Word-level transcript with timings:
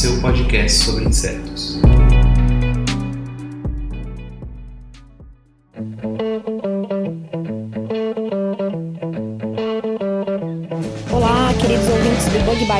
seu 0.00 0.18
podcast 0.22 0.78
sobre 0.78 1.04
insetos. 1.04 1.78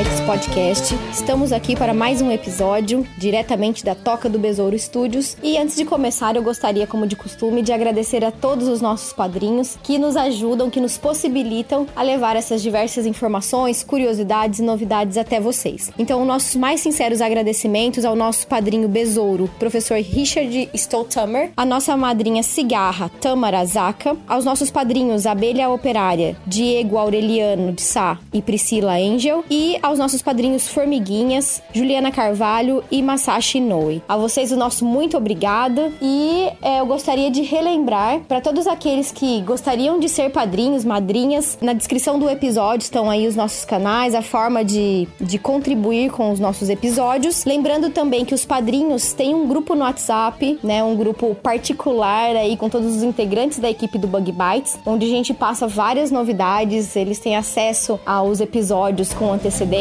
Bites 0.01 0.19
Podcast. 0.21 0.95
Estamos 1.13 1.51
aqui 1.51 1.75
para 1.75 1.93
mais 1.93 2.23
um 2.23 2.31
episódio, 2.31 3.05
diretamente 3.19 3.85
da 3.85 3.93
Toca 3.93 4.27
do 4.27 4.39
Besouro 4.39 4.77
Studios. 4.77 5.37
E 5.43 5.59
antes 5.59 5.75
de 5.75 5.85
começar, 5.85 6.35
eu 6.35 6.41
gostaria, 6.41 6.87
como 6.87 7.05
de 7.05 7.15
costume, 7.15 7.61
de 7.61 7.71
agradecer 7.71 8.25
a 8.25 8.31
todos 8.31 8.67
os 8.67 8.81
nossos 8.81 9.13
padrinhos 9.13 9.77
que 9.83 9.99
nos 9.99 10.15
ajudam, 10.15 10.71
que 10.71 10.79
nos 10.79 10.97
possibilitam 10.97 11.85
a 11.95 12.01
levar 12.01 12.35
essas 12.35 12.63
diversas 12.63 13.05
informações, 13.05 13.83
curiosidades 13.83 14.57
e 14.57 14.63
novidades 14.63 15.17
até 15.17 15.39
vocês. 15.39 15.91
Então, 15.99 16.25
nossos 16.25 16.55
mais 16.55 16.79
sinceros 16.79 17.21
agradecimentos 17.21 18.03
ao 18.03 18.15
nosso 18.15 18.47
padrinho 18.47 18.87
Besouro, 18.87 19.51
professor 19.59 19.99
Richard 19.99 20.67
Stoltamer, 20.73 21.51
a 21.55 21.63
nossa 21.63 21.95
madrinha 21.95 22.41
Cigarra, 22.41 23.11
Tamara 23.21 23.63
Zaka, 23.65 24.17
aos 24.27 24.45
nossos 24.45 24.71
padrinhos 24.71 25.27
Abelha 25.27 25.69
Operária, 25.69 26.35
Diego 26.47 26.97
Aureliano 26.97 27.71
de 27.71 27.83
Sá 27.83 28.17
e 28.33 28.41
Priscila 28.41 28.93
Angel, 28.93 29.43
e 29.47 29.77
aos 29.91 29.99
nossos 29.99 30.21
padrinhos 30.21 30.69
Formiguinhas, 30.69 31.61
Juliana 31.73 32.11
Carvalho 32.11 32.81
e 32.89 33.01
Masashi 33.03 33.57
Inoue. 33.57 34.01
A 34.07 34.15
vocês 34.15 34.49
o 34.51 34.55
nosso 34.55 34.85
muito 34.85 35.17
obrigado 35.17 35.93
e 36.01 36.47
é, 36.61 36.79
eu 36.79 36.85
gostaria 36.85 37.29
de 37.29 37.41
relembrar 37.41 38.21
para 38.21 38.39
todos 38.39 38.67
aqueles 38.67 39.11
que 39.11 39.41
gostariam 39.41 39.99
de 39.99 40.07
ser 40.07 40.29
padrinhos, 40.31 40.85
madrinhas, 40.85 41.57
na 41.61 41.73
descrição 41.73 42.17
do 42.17 42.29
episódio 42.29 42.85
estão 42.85 43.09
aí 43.09 43.27
os 43.27 43.35
nossos 43.35 43.65
canais, 43.65 44.15
a 44.15 44.21
forma 44.21 44.63
de, 44.63 45.09
de 45.19 45.37
contribuir 45.37 46.09
com 46.09 46.31
os 46.31 46.39
nossos 46.39 46.69
episódios. 46.69 47.43
Lembrando 47.43 47.89
também 47.89 48.23
que 48.23 48.33
os 48.33 48.45
padrinhos 48.45 49.11
têm 49.11 49.35
um 49.35 49.45
grupo 49.45 49.75
no 49.75 49.81
WhatsApp, 49.81 50.57
né, 50.63 50.81
um 50.81 50.95
grupo 50.95 51.35
particular 51.35 52.33
aí 52.37 52.55
com 52.55 52.69
todos 52.69 52.95
os 52.95 53.03
integrantes 53.03 53.59
da 53.59 53.69
equipe 53.69 53.97
do 53.97 54.07
Bug 54.07 54.31
Bites, 54.31 54.79
onde 54.85 55.05
a 55.05 55.09
gente 55.09 55.33
passa 55.33 55.67
várias 55.67 56.11
novidades, 56.11 56.95
eles 56.95 57.19
têm 57.19 57.35
acesso 57.35 57.99
aos 58.05 58.39
episódios 58.39 59.13
com 59.13 59.33
antecedência. 59.33 59.80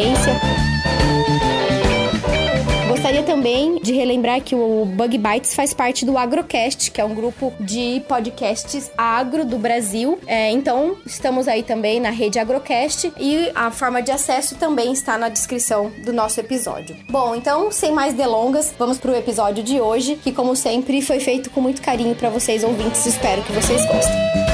Gostaria 3.01 3.23
também 3.23 3.79
de 3.81 3.93
relembrar 3.93 4.43
que 4.43 4.55
o 4.55 4.84
Bug 4.84 5.17
Bites 5.17 5.55
faz 5.55 5.73
parte 5.73 6.05
do 6.05 6.19
Agrocast, 6.19 6.91
que 6.91 7.01
é 7.01 7.05
um 7.05 7.15
grupo 7.15 7.53
de 7.59 8.03
podcasts 8.06 8.91
agro 8.97 9.45
do 9.45 9.59
Brasil. 9.59 10.19
É, 10.27 10.51
então, 10.51 10.97
estamos 11.06 11.48
aí 11.48 11.62
também 11.62 11.98
na 11.98 12.11
rede 12.11 12.39
Agrocast 12.39 13.12
e 13.19 13.51
a 13.55 13.71
forma 13.71 14.03
de 14.03 14.11
acesso 14.11 14.55
também 14.56 14.93
está 14.93 15.17
na 15.17 15.28
descrição 15.28 15.91
do 16.05 16.12
nosso 16.12 16.41
episódio. 16.41 16.97
Bom, 17.09 17.34
então, 17.34 17.73
sem 17.73 17.91
mais 17.91 18.15
delongas, 18.15 18.73
vamos 18.78 18.98
para 18.98 19.12
o 19.12 19.16
episódio 19.16 19.65
de 19.65 19.81
hoje, 19.81 20.16
que, 20.16 20.31
como 20.31 20.55
sempre, 20.55 21.00
foi 21.00 21.21
feito 21.21 21.49
com 21.50 21.60
muito 21.60 21.81
carinho 21.81 22.15
para 22.15 22.28
vocês 22.28 22.62
ouvintes. 22.62 23.06
Espero 23.06 23.43
que 23.43 23.53
vocês 23.53 23.84
gostem. 23.87 24.50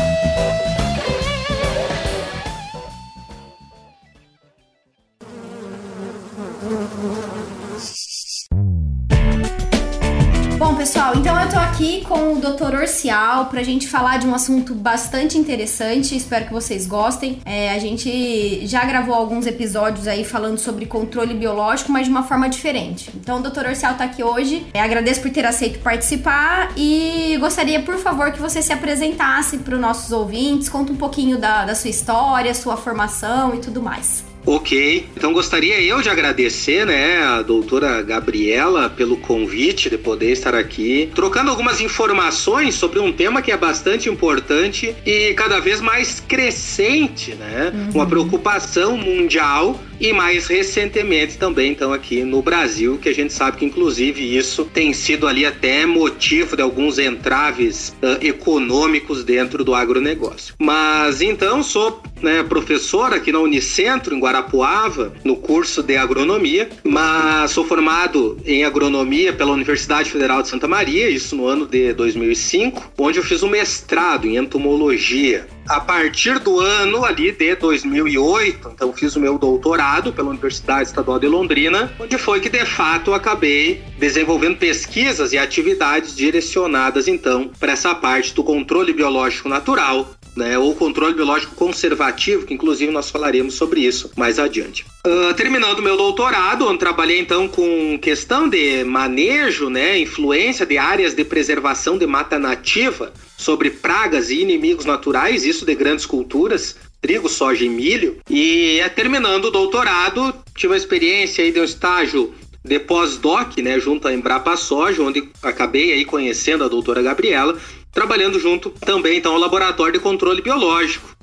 Dr. 12.52 12.74
Orcial 12.76 13.46
pra 13.46 13.62
gente 13.62 13.88
falar 13.88 14.18
de 14.18 14.26
um 14.26 14.34
assunto 14.34 14.74
bastante 14.74 15.38
interessante. 15.38 16.16
Espero 16.16 16.46
que 16.46 16.52
vocês 16.52 16.86
gostem. 16.86 17.40
É, 17.44 17.70
a 17.72 17.78
gente 17.78 18.66
já 18.66 18.84
gravou 18.84 19.14
alguns 19.14 19.46
episódios 19.46 20.06
aí 20.06 20.24
falando 20.24 20.58
sobre 20.58 20.86
controle 20.86 21.34
biológico, 21.34 21.90
mas 21.90 22.04
de 22.04 22.10
uma 22.10 22.22
forma 22.22 22.48
diferente. 22.48 23.10
Então, 23.14 23.38
o 23.38 23.42
Dr. 23.42 23.66
Orcial 23.68 23.94
tá 23.94 24.04
aqui 24.04 24.22
hoje. 24.22 24.66
É, 24.74 24.80
agradeço 24.80 25.20
por 25.22 25.30
ter 25.30 25.46
aceito 25.46 25.78
participar 25.80 26.72
e 26.76 27.36
gostaria, 27.40 27.82
por 27.82 27.96
favor, 27.98 28.30
que 28.32 28.40
você 28.40 28.60
se 28.60 28.72
apresentasse 28.72 29.58
para 29.58 29.74
os 29.74 29.80
nossos 29.80 30.12
ouvintes. 30.12 30.68
Conta 30.68 30.92
um 30.92 30.96
pouquinho 30.96 31.38
da, 31.38 31.64
da 31.64 31.74
sua 31.74 31.90
história, 31.90 32.54
sua 32.54 32.76
formação 32.76 33.54
e 33.54 33.58
tudo 33.58 33.82
mais. 33.82 34.25
Ok, 34.48 35.08
então 35.16 35.32
gostaria 35.32 35.82
eu 35.82 36.00
de 36.00 36.08
agradecer, 36.08 36.86
né, 36.86 37.20
a 37.20 37.42
doutora 37.42 38.00
Gabriela 38.00 38.88
pelo 38.88 39.16
convite 39.16 39.90
de 39.90 39.98
poder 39.98 40.30
estar 40.30 40.54
aqui, 40.54 41.10
trocando 41.12 41.50
algumas 41.50 41.80
informações 41.80 42.76
sobre 42.76 43.00
um 43.00 43.12
tema 43.12 43.42
que 43.42 43.50
é 43.50 43.56
bastante 43.56 44.08
importante 44.08 44.94
e 45.04 45.34
cada 45.34 45.58
vez 45.58 45.80
mais 45.80 46.20
crescente, 46.20 47.34
né, 47.34 47.72
uma 47.92 48.06
preocupação 48.06 48.96
mundial 48.96 49.80
e 50.00 50.12
mais 50.12 50.46
recentemente 50.46 51.38
também, 51.38 51.72
então, 51.72 51.92
aqui 51.92 52.22
no 52.22 52.42
Brasil, 52.42 52.98
que 52.98 53.08
a 53.08 53.14
gente 53.14 53.32
sabe 53.32 53.56
que, 53.56 53.64
inclusive, 53.64 54.36
isso 54.36 54.64
tem 54.64 54.92
sido 54.92 55.26
ali 55.26 55.46
até 55.46 55.86
motivo 55.86 56.56
de 56.56 56.62
alguns 56.62 56.98
entraves 56.98 57.96
ah, 58.02 58.18
econômicos 58.20 59.24
dentro 59.24 59.64
do 59.64 59.74
agronegócio. 59.74 60.54
Mas, 60.58 61.22
então, 61.22 61.62
sou 61.62 62.02
né, 62.26 62.42
professor 62.42 63.14
aqui 63.14 63.30
na 63.30 63.38
Unicentro, 63.38 64.12
em 64.12 64.18
Guarapuava, 64.18 65.12
no 65.22 65.36
curso 65.36 65.80
de 65.80 65.96
agronomia, 65.96 66.68
mas 66.82 67.52
sou 67.52 67.64
formado 67.64 68.36
em 68.44 68.64
agronomia 68.64 69.32
pela 69.32 69.52
Universidade 69.52 70.10
Federal 70.10 70.42
de 70.42 70.48
Santa 70.48 70.66
Maria, 70.66 71.08
isso 71.08 71.36
no 71.36 71.46
ano 71.46 71.66
de 71.66 71.92
2005, 71.92 72.92
onde 72.98 73.20
eu 73.20 73.22
fiz 73.22 73.44
um 73.44 73.48
mestrado 73.48 74.26
em 74.26 74.36
entomologia. 74.36 75.46
A 75.68 75.80
partir 75.80 76.38
do 76.38 76.60
ano 76.60 77.04
ali 77.04 77.32
de 77.32 77.54
2008, 77.56 78.70
então 78.72 78.92
fiz 78.92 79.14
o 79.16 79.20
meu 79.20 79.36
doutorado 79.36 80.12
pela 80.12 80.30
Universidade 80.30 80.88
Estadual 80.88 81.18
de 81.18 81.26
Londrina, 81.26 81.92
onde 81.98 82.18
foi 82.18 82.40
que 82.40 82.48
de 82.48 82.64
fato 82.64 83.10
eu 83.10 83.14
acabei 83.14 83.82
desenvolvendo 83.98 84.58
pesquisas 84.58 85.32
e 85.32 85.38
atividades 85.38 86.14
direcionadas 86.14 87.08
então 87.08 87.50
para 87.58 87.72
essa 87.72 87.94
parte 87.94 88.34
do 88.34 88.44
controle 88.44 88.92
biológico 88.92 89.48
natural, 89.48 90.10
né, 90.36 90.58
ou 90.58 90.74
controle 90.74 91.14
biológico 91.14 91.54
conservativo, 91.54 92.44
que 92.44 92.54
inclusive 92.54 92.92
nós 92.92 93.10
falaremos 93.10 93.54
sobre 93.54 93.80
isso 93.80 94.10
mais 94.16 94.38
adiante. 94.38 94.84
Uh, 95.06 95.32
terminando 95.34 95.82
meu 95.82 95.96
doutorado, 95.96 96.66
onde 96.66 96.78
trabalhei 96.78 97.18
então 97.18 97.48
com 97.48 97.98
questão 97.98 98.48
de 98.48 98.84
manejo, 98.84 99.70
né, 99.70 99.98
influência 99.98 100.66
de 100.66 100.76
áreas 100.76 101.14
de 101.14 101.24
preservação 101.24 101.96
de 101.96 102.06
mata 102.06 102.38
nativa 102.38 103.12
sobre 103.36 103.70
pragas 103.70 104.30
e 104.30 104.40
inimigos 104.40 104.84
naturais, 104.84 105.44
isso 105.44 105.64
de 105.64 105.74
grandes 105.74 106.04
culturas, 106.04 106.76
trigo, 107.00 107.28
soja 107.28 107.64
e 107.64 107.68
milho. 107.68 108.18
E 108.28 108.80
é, 108.80 108.88
terminando 108.88 109.46
o 109.46 109.50
doutorado, 109.50 110.34
tive 110.54 110.74
a 110.74 110.76
experiência 110.76 111.42
aí 111.42 111.52
de 111.52 111.60
um 111.60 111.64
estágio 111.64 112.34
de 112.64 112.80
pós-doc, 112.80 113.56
né, 113.58 113.78
junto 113.78 114.08
à 114.08 114.12
Embrapa 114.12 114.56
Soja, 114.56 115.02
onde 115.02 115.28
acabei 115.42 115.92
aí 115.92 116.04
conhecendo 116.04 116.64
a 116.64 116.68
doutora 116.68 117.00
Gabriela, 117.00 117.56
trabalhando 117.96 118.38
junto 118.38 118.68
também 118.68 119.16
então 119.16 119.32
ao 119.32 119.38
laboratório 119.38 119.94
de 119.94 119.98
controle 120.00 120.42
biológico. 120.42 121.16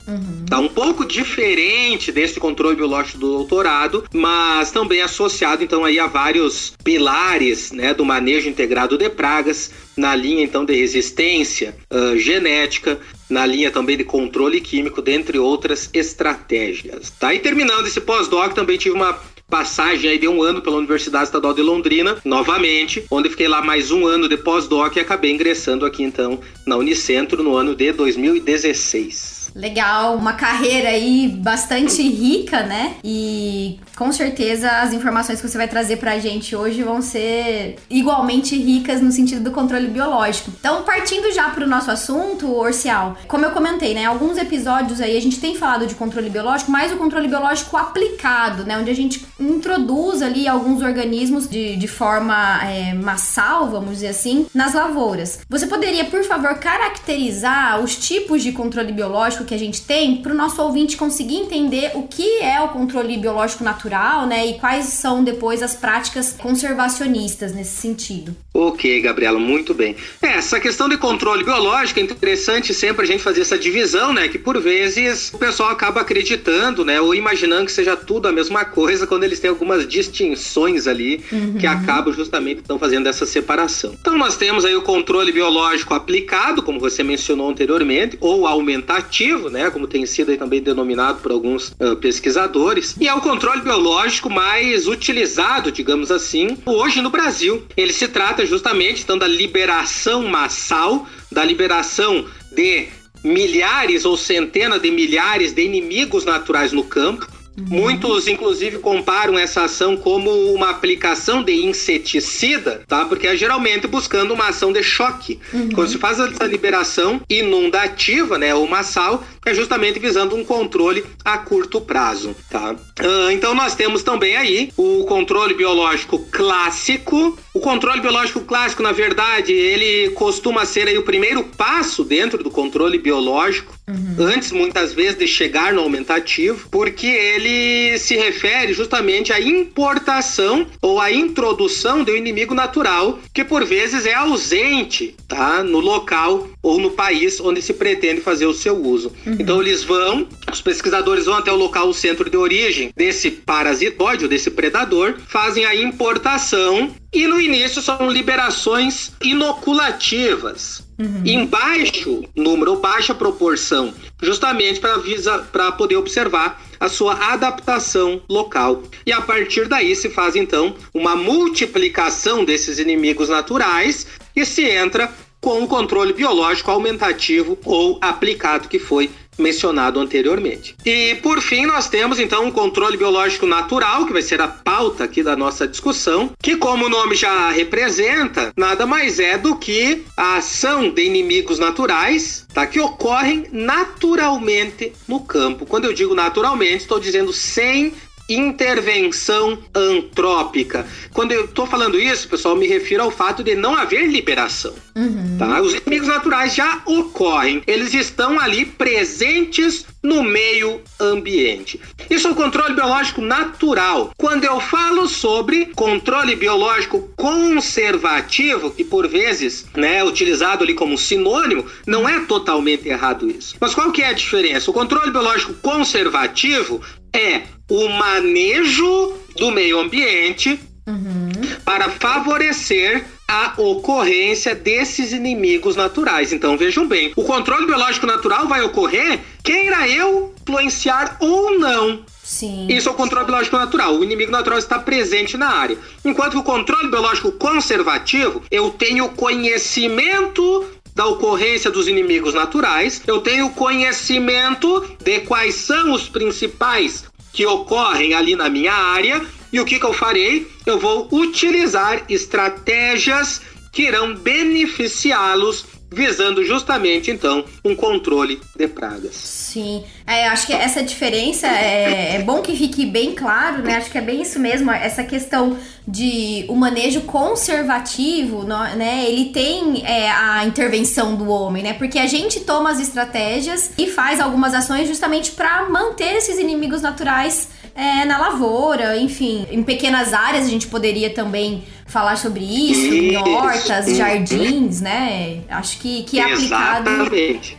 Tá 0.50 0.59
um 0.59 0.67
pouco 0.67 1.06
diferente 1.06 2.12
desse 2.12 2.39
controle 2.39 2.75
biológico 2.75 3.19
do 3.19 3.27
doutorado, 3.38 4.03
mas 4.12 4.71
também 4.71 5.01
associado 5.01 5.63
então 5.63 5.86
aí 5.86 6.00
a 6.00 6.07
vários 6.07 6.74
pilares, 6.83 7.71
né, 7.71 7.94
do 7.94 8.03
manejo 8.03 8.50
integrado 8.50 8.97
de 8.97 9.09
pragas, 9.09 9.71
na 9.95 10.15
linha 10.15 10.44
então 10.44 10.65
de 10.65 10.74
resistência 10.74 11.75
ah, 11.89 12.18
genética, 12.18 13.00
na 13.30 13.45
linha 13.45 13.71
também 13.71 13.95
de 13.95 14.03
controle 14.03 14.59
químico, 14.59 15.01
dentre 15.01 15.38
outras 15.38 15.89
estratégias. 15.94 17.12
Tá? 17.12 17.33
E 17.33 17.39
terminando 17.39 17.88
esse 17.88 18.01
pós-doc, 18.01 18.53
também 18.53 18.77
tive 18.77 18.95
uma 18.95 19.18
passagem 19.50 20.10
aí 20.10 20.18
de 20.18 20.28
um 20.28 20.42
ano 20.42 20.62
pela 20.62 20.78
Universidade 20.78 21.25
Estadual 21.25 21.54
de 21.54 21.62
Londrina, 21.62 22.18
novamente, 22.25 23.06
onde 23.10 23.30
fiquei 23.30 23.48
lá 23.48 23.62
mais 23.62 23.92
um 23.92 24.06
ano 24.06 24.28
de 24.28 24.38
pós-doc 24.38 24.95
e 24.95 25.00
acabei 25.00 25.31
ingressando 25.31 25.86
aqui 25.86 26.04
então 26.04 26.40
na 26.66 26.78
Unicentro 26.78 27.44
no 27.44 27.56
ano 27.56 27.75
de 27.75 27.92
2016. 27.92 29.43
Legal, 29.55 30.15
uma 30.15 30.33
carreira 30.33 30.89
aí 30.89 31.27
bastante 31.27 32.01
rica, 32.01 32.63
né? 32.63 32.95
E 33.03 33.79
com 33.95 34.11
certeza 34.11 34.69
as 34.69 34.94
informações 34.94 35.39
que 35.39 35.47
você 35.47 35.57
vai 35.57 35.67
trazer 35.67 35.97
pra 35.97 36.17
gente 36.17 36.55
hoje 36.55 36.81
vão 36.81 37.01
ser 37.01 37.77
igualmente 37.89 38.57
ricas 38.57 39.01
no 39.01 39.11
sentido 39.11 39.44
do 39.44 39.51
controle 39.51 39.88
biológico. 39.88 40.51
Então, 40.59 40.81
partindo 40.83 41.31
já 41.31 41.50
pro 41.50 41.67
nosso 41.67 41.91
assunto, 41.91 42.51
Orcial, 42.51 43.15
como 43.27 43.45
eu 43.45 43.51
comentei, 43.51 43.94
né? 43.94 44.05
Alguns 44.05 44.38
episódios 44.38 45.00
aí 45.00 45.15
a 45.15 45.21
gente 45.21 45.39
tem 45.39 45.56
falado 45.56 45.85
de 45.85 45.95
controle 45.95 46.29
biológico, 46.29 46.71
mas 46.71 46.91
o 46.91 46.97
controle 46.97 47.27
biológico 47.27 47.77
aplicado, 47.77 48.63
né? 48.63 48.77
Onde 48.77 48.89
a 48.89 48.95
gente 48.95 49.25
introduz 49.39 50.21
ali 50.21 50.47
alguns 50.47 50.81
organismos 50.81 51.47
de, 51.47 51.75
de 51.75 51.88
forma 51.88 52.59
é, 52.63 52.94
massal, 52.94 53.69
vamos 53.69 53.91
dizer 53.91 54.07
assim, 54.07 54.47
nas 54.53 54.73
lavouras. 54.73 55.39
Você 55.47 55.67
poderia, 55.67 56.06
por 56.06 56.23
favor, 56.23 56.56
caracterizar 56.56 57.79
os 57.79 57.95
tipos 57.95 58.41
de 58.41 58.51
controle 58.51 58.91
biológico 58.91 59.43
que 59.45 59.54
a 59.54 59.57
gente 59.57 59.81
tem 59.81 60.18
para 60.18 60.31
o 60.31 60.36
nosso 60.36 60.62
ouvinte 60.62 60.98
conseguir 60.98 61.36
entender 61.36 61.92
o 61.95 62.04
que 62.04 62.40
é 62.40 62.62
o 62.62 62.69
controle 62.69 63.18
biológico 63.18 63.63
natural, 63.63 64.25
né? 64.25 64.45
E 64.48 64.54
quais 64.60 64.86
são 64.86 65.24
depois 65.24 65.62
as 65.62 65.75
práticas 65.75 66.34
conservacionistas 66.38 67.54
nesse 67.54 67.75
sentido. 67.75 68.36
Ok, 68.54 69.01
Gabriela, 69.01 69.40
muito 69.40 69.74
bem. 69.74 69.95
É, 70.22 70.38
essa 70.38 70.60
questão 70.60 70.88
de 70.88 70.98
controle 70.98 71.44
biológico 71.44 72.00
é 72.00 72.04
interessante 72.04 72.74
sempre 72.74 73.04
a 73.04 73.07
gente 73.07 73.24
fazer 73.24 73.42
essa 73.42 73.57
divisão, 73.57 74.13
né? 74.13 74.28
Que 74.28 74.38
por 74.38 74.60
vezes 74.62 75.31
o 75.34 75.38
pessoal 75.38 75.69
acaba 75.69 76.01
acreditando, 76.01 76.86
né? 76.86 77.01
Ou 77.01 77.16
imaginando 77.16 77.66
que 77.66 77.72
seja 77.72 77.95
tudo 77.95 78.28
a 78.28 78.31
mesma 78.31 78.63
coisa 78.66 79.07
quando 79.07 79.24
eles 79.24 79.40
têm 79.40 79.50
algumas 79.50 79.88
distinções 79.88 80.88
ali 80.88 81.24
uhum. 81.31 81.56
que 81.60 81.66
acabam 81.66 82.13
justamente 82.13 82.60
estão 82.60 82.78
fazendo 82.78 83.07
essa 83.07 83.25
separação. 83.25 83.95
Então 84.00 84.18
nós 84.18 84.38
temos 84.38 84.66
aí 84.66 84.75
o 84.75 84.81
controle 84.81 85.31
biológico 85.31 85.94
aplicado, 85.94 86.62
como 86.62 86.80
você 86.80 87.04
mencionou 87.04 87.50
anteriormente, 87.50 88.18
ou 88.19 88.45
aumentativo, 88.45 89.32
né? 89.50 89.69
Como 89.69 89.88
tem 89.88 90.06
sido 90.06 90.35
também 90.38 90.62
denominado 90.62 91.19
por 91.19 91.31
alguns 91.31 91.69
uh, 91.80 91.95
pesquisadores. 92.00 92.95
E 93.00 93.07
é 93.07 93.13
o 93.13 93.21
controle 93.21 93.62
biológico 93.62 94.30
mais 94.30 94.88
utilizado, 94.88 95.71
digamos 95.71 96.12
assim, 96.12 96.57
hoje 96.65 97.01
no 97.01 97.09
Brasil. 97.09 97.63
Ele 97.75 97.94
se 97.94 98.07
trata 98.07 98.45
justamente 98.45 99.03
então 99.03 99.18
da 99.18 99.27
liberação 99.27 100.24
massal, 100.27 101.07
da 101.31 101.44
liberação 101.44 102.25
de 102.51 102.88
milhares 103.24 104.03
ou 104.06 104.18
centenas 104.18 104.81
de 104.81 104.91
milhares 104.91 105.53
de 105.53 105.63
inimigos 105.63 106.25
naturais 106.25 106.71
no 106.71 106.83
campo. 106.83 107.27
Uhum. 107.57 107.65
Muitos, 107.67 108.27
inclusive, 108.27 108.79
comparam 108.79 109.38
essa 109.38 109.63
ação 109.63 109.95
como 109.95 110.31
uma 110.53 110.69
aplicação 110.69 111.44
de 111.44 111.53
inseticida, 111.53 112.81
tá? 112.88 113.05
Porque 113.05 113.27
é 113.27 113.35
geralmente 113.35 113.88
buscando 113.88 114.33
uma 114.33 114.47
ação 114.47 114.73
de 114.73 114.81
choque. 114.81 115.39
Uhum. 115.53 115.69
Quando 115.69 115.89
se 115.89 115.97
faz 115.97 116.19
essa 116.19 116.45
liberação 116.45 117.21
inundativa, 117.29 118.38
né, 118.38 118.55
ou 118.55 118.67
massal, 118.67 119.23
é 119.45 119.54
justamente 119.54 120.00
visando 120.00 120.36
um 120.36 120.44
controle 120.44 121.04
a 121.24 121.38
curto 121.38 121.81
prazo, 121.81 122.36
tá? 122.50 122.74
Uh, 122.74 123.31
então 123.31 123.54
nós 123.54 123.75
temos 123.75 124.04
também 124.04 124.36
aí 124.36 124.72
o 124.78 125.06
controle 125.06 125.54
biológico 125.54 126.19
clássico. 126.31 127.38
O 127.54 127.60
controle 127.60 128.01
biológico 128.01 128.42
clássico, 128.42 128.81
na 128.81 128.92
verdade, 128.92 129.54
ele 129.54 130.12
costuma 130.12 130.66
ser 130.66 130.88
aí 130.88 130.98
o 130.98 131.04
primeiro 131.04 131.44
passo 131.44 132.04
dentro 132.04 132.44
do 132.44 132.50
controle 132.50 132.98
biológico, 132.98 133.74
uhum. 133.88 134.25
antes 134.25 134.51
muitas 134.51 134.94
vezes 134.94 135.18
de 135.18 135.28
chegar 135.28 135.74
no 135.74 135.81
aumentativo, 135.81 136.68
porque 136.69 137.07
ele 137.07 137.98
se 138.00 138.16
refere 138.16 138.74
justamente 138.74 139.31
à 139.31 139.40
importação 139.40 140.66
ou 140.81 141.00
à 141.00 141.12
introdução 141.12 142.04
do 142.04 142.16
inimigo 142.16 142.54
natural, 142.54 143.19
que 143.34 143.44
por 143.44 143.66
vezes 143.66 144.06
é 144.06 144.13
ausente, 144.13 145.16
tá, 145.33 145.63
no 145.63 145.80
local 145.80 146.47
ou 146.62 146.80
no 146.80 146.91
país 146.91 147.39
onde 147.39 147.62
se 147.62 147.74
pretende 147.74 148.21
fazer 148.21 148.45
o 148.45 148.53
seu 148.53 148.75
uso. 148.75 149.12
Uhum. 149.25 149.38
Então 149.39 149.62
eles 149.62 149.83
vão, 149.83 150.27
os 150.51 150.62
pesquisadores 150.62 151.25
vão 151.25 151.35
até 151.35 151.51
o 151.51 151.56
local, 151.56 151.89
o 151.89 151.94
centro 151.94 152.30
de 152.30 152.38
origem 152.38 152.91
desse 152.95 153.31
parasitóide, 153.31 154.27
desse 154.27 154.51
predador, 154.51 155.15
fazem 155.27 155.65
a 155.65 155.75
importação 155.75 156.91
e 157.12 157.27
no 157.27 157.39
início 157.39 157.81
são 157.81 158.09
liberações 158.09 159.12
inoculativas. 159.21 160.83
Uhum. 161.00 161.21
Em 161.25 161.45
baixo 161.45 162.24
número 162.35 162.75
baixa 162.75 163.15
proporção, 163.15 163.94
justamente 164.21 164.80
para 164.80 165.71
poder 165.71 165.95
observar 165.95 166.62
a 166.80 166.88
sua 166.88 167.33
adaptação 167.33 168.21
local. 168.30 168.83
E 169.06 169.12
a 169.12 169.21
partir 169.21 169.68
daí 169.68 169.95
se 169.95 170.09
faz 170.09 170.35
então 170.35 170.75
uma 170.94 171.15
multiplicação 171.15 172.45
desses 172.45 172.77
inimigos 172.77 173.30
naturais 173.30 174.07
e 174.35 174.45
se 174.45 174.63
entra 174.65 175.12
com 175.44 175.62
o 175.62 175.68
controle 175.68 176.13
biológico 176.13 176.72
aumentativo 176.72 177.60
ou 177.66 178.00
aplicado 178.01 178.69
que 178.69 178.80
foi 178.80 179.12
mencionado 179.38 180.00
anteriormente. 180.00 180.75
E 180.86 181.16
por 181.16 181.42
fim, 181.42 181.66
nós 181.66 181.90
temos 181.90 182.18
então 182.18 182.45
um 182.45 182.51
controle 182.51 182.95
biológico 182.95 183.45
natural, 183.45 184.06
que 184.06 184.13
vai 184.13 184.22
ser 184.22 184.40
a 184.40 184.48
pauta 184.48 185.04
aqui 185.04 185.22
da 185.22 185.36
nossa 185.36 185.68
discussão, 185.68 186.31
que 186.42 186.56
como 186.56 186.86
o 186.86 186.90
nome 186.90 187.16
já 187.16 187.50
representa, 187.50 188.54
nada 188.56 188.86
mais 188.86 189.19
é 189.19 189.38
do 189.38 189.57
que 189.57 190.06
a 190.16 190.38
ação 190.38 190.90
de 190.90 191.04
inimigos 191.04 191.60
naturais, 191.60 192.45
tá? 192.54 192.66
Que 192.66 192.80
ocorrem 192.80 193.48
naturalmente 193.51 194.94
no 195.07 195.19
campo. 195.19 195.66
Quando 195.66 195.86
eu 195.86 195.94
digo 195.94 196.16
naturalmente, 196.16 196.84
estou 196.84 197.00
dizendo 197.00 197.34
sem 197.34 197.94
intervenção 198.29 199.57
antrópica. 199.73 200.85
Quando 201.13 201.31
eu 201.31 201.45
estou 201.45 201.65
falando 201.65 201.99
isso, 201.99 202.27
pessoal, 202.27 202.55
me 202.55 202.67
refiro 202.67 203.03
ao 203.03 203.11
fato 203.11 203.43
de 203.43 203.55
não 203.55 203.75
haver 203.75 204.07
liberação. 204.07 204.73
Uhum. 204.95 205.37
Tá? 205.37 205.61
Os 205.61 205.73
inimigos 205.73 206.07
naturais 206.07 206.53
já 206.53 206.81
ocorrem, 206.85 207.61
eles 207.67 207.93
estão 207.93 208.39
ali 208.39 208.65
presentes 208.65 209.85
no 210.01 210.21
meio 210.21 210.81
ambiente. 210.99 211.79
Isso 212.09 212.27
é 212.27 212.31
o 212.31 212.35
controle 212.35 212.75
biológico 212.75 213.21
natural. 213.21 214.11
Quando 214.17 214.43
eu 214.43 214.59
falo 214.59 215.07
sobre 215.07 215.67
controle 215.67 216.35
biológico 216.35 217.09
conservativo, 217.15 218.71
que 218.71 218.83
por 218.83 219.07
vezes 219.07 219.65
né, 219.75 219.97
é 219.97 220.03
utilizado 220.03 220.63
ali 220.63 220.73
como 220.73 220.97
sinônimo, 220.97 221.65
não 221.87 222.07
é 222.07 222.19
totalmente 222.25 222.87
errado 222.87 223.29
isso. 223.29 223.55
Mas 223.59 223.73
qual 223.73 223.91
que 223.91 224.01
é 224.01 224.07
a 224.07 224.13
diferença? 224.13 224.69
O 224.69 224.73
controle 224.73 225.11
biológico 225.11 225.53
conservativo 225.55 226.81
é 227.13 227.44
o 227.69 227.89
manejo 227.89 229.13
do 229.38 229.51
meio 229.51 229.80
ambiente 229.80 230.60
uhum. 230.88 231.31
para 231.63 231.89
favorecer 231.89 233.06
a 233.27 233.54
ocorrência 233.57 234.54
desses 234.54 235.12
inimigos 235.12 235.75
naturais. 235.75 236.33
Então 236.33 236.57
vejam 236.57 236.88
bem, 236.88 237.13
o 237.15 237.24
controle 237.24 237.65
biológico 237.65 238.06
natural 238.06 238.48
vai 238.48 238.62
ocorrer 238.62 239.19
queira 239.44 239.88
eu 239.88 240.33
influenciar 240.42 241.18
ou 241.19 241.57
não. 241.57 242.04
Sim. 242.24 242.68
Isso 242.69 242.88
é 242.88 242.92
o 242.92 242.95
controle 242.95 243.25
biológico 243.25 243.57
natural. 243.57 243.95
O 243.95 244.04
inimigo 244.04 244.31
natural 244.31 244.57
está 244.57 244.80
presente 244.80 245.36
na 245.36 245.50
área. 245.50 245.77
Enquanto 246.06 246.38
o 246.38 246.44
controle 246.44 246.89
biológico 246.89 247.31
conservativo, 247.33 248.42
eu 248.50 248.69
tenho 248.71 249.09
conhecimento 249.09 250.66
da 250.95 251.06
ocorrência 251.07 251.72
dos 251.72 251.88
inimigos 251.88 252.34
naturais, 252.34 253.01
eu 253.07 253.22
tenho 253.22 253.50
conhecimento 253.51 254.86
de 255.04 255.22
quais 255.22 255.56
são 255.56 255.92
os 255.94 256.07
principais 256.07 257.06
que 257.31 257.45
ocorrem 257.45 258.14
ali 258.14 258.35
na 258.35 258.50
minha 258.50 258.73
área 258.73 259.26
e 259.52 259.59
o 259.59 259.66
que, 259.66 259.80
que 259.80 259.85
eu 259.85 259.94
farei? 259.94 260.47
Eu 260.66 260.80
vou 260.80 261.07
utilizar 261.12 262.04
estratégias 262.09 263.42
que 263.71 263.83
irão 263.83 264.16
beneficiá-los 264.16 265.66
visando 265.94 266.44
justamente 266.44 267.12
então 267.12 267.45
um 267.64 267.76
controle 267.76 268.42
de 268.57 268.68
pragas. 268.68 269.16
Sim, 269.16 269.83
é, 270.06 270.28
acho 270.28 270.47
que 270.47 270.54
essa 270.54 270.83
diferença 270.83 271.47
é, 271.47 272.16
é, 272.16 272.23
bom 272.23 272.42
que 272.42 272.56
fique 272.56 272.85
bem 272.85 273.14
claro, 273.14 273.62
né? 273.62 273.78
Acho 273.78 273.92
que 273.92 273.97
é 273.97 274.02
bem 274.02 274.21
isso 274.21 274.40
mesmo, 274.40 274.71
essa 274.71 275.04
questão 275.04 275.57
de 275.88 276.45
o 276.50 276.56
manejo 276.56 277.02
conservativo, 277.02 278.44
né? 278.44 279.06
Ele 279.07 279.26
tem 279.26 279.85
é, 279.85 280.09
a 280.09 280.45
intervenção 280.45 281.16
do 281.16 281.30
homem, 281.30 281.64
né? 281.64 281.73
Porque 281.73 282.00
a 282.00 282.07
gente 282.07 282.40
toma 282.42 282.71
as 282.71 282.80
estratégias 282.80 283.71
e 283.78 283.88
faz 283.88 284.19
algumas 284.19 284.54
ações 284.54 284.88
justamente 284.88 285.31
para 285.31 285.69
manter 285.69 286.16
esses 286.16 286.38
inimigos 286.40 286.81
naturais 286.81 287.50
é, 287.76 288.06
na 288.06 288.18
lavoura, 288.18 288.97
enfim, 288.97 289.47
em 289.50 289.64
pequenas 289.64 290.14
áreas 290.14 290.45
a 290.45 290.50
gente 290.50 290.68
poderia 290.68 291.09
também 291.09 291.64
falar 291.94 292.18
sobre 292.18 292.44
isso, 292.44 292.92
isso. 292.92 293.19
hortas, 293.19 293.95
jardins, 293.95 294.81
né? 294.81 295.42
Acho 295.47 295.78
que, 295.78 296.02
que 296.04 296.19
é 296.19 296.33
aplicado 296.33 296.90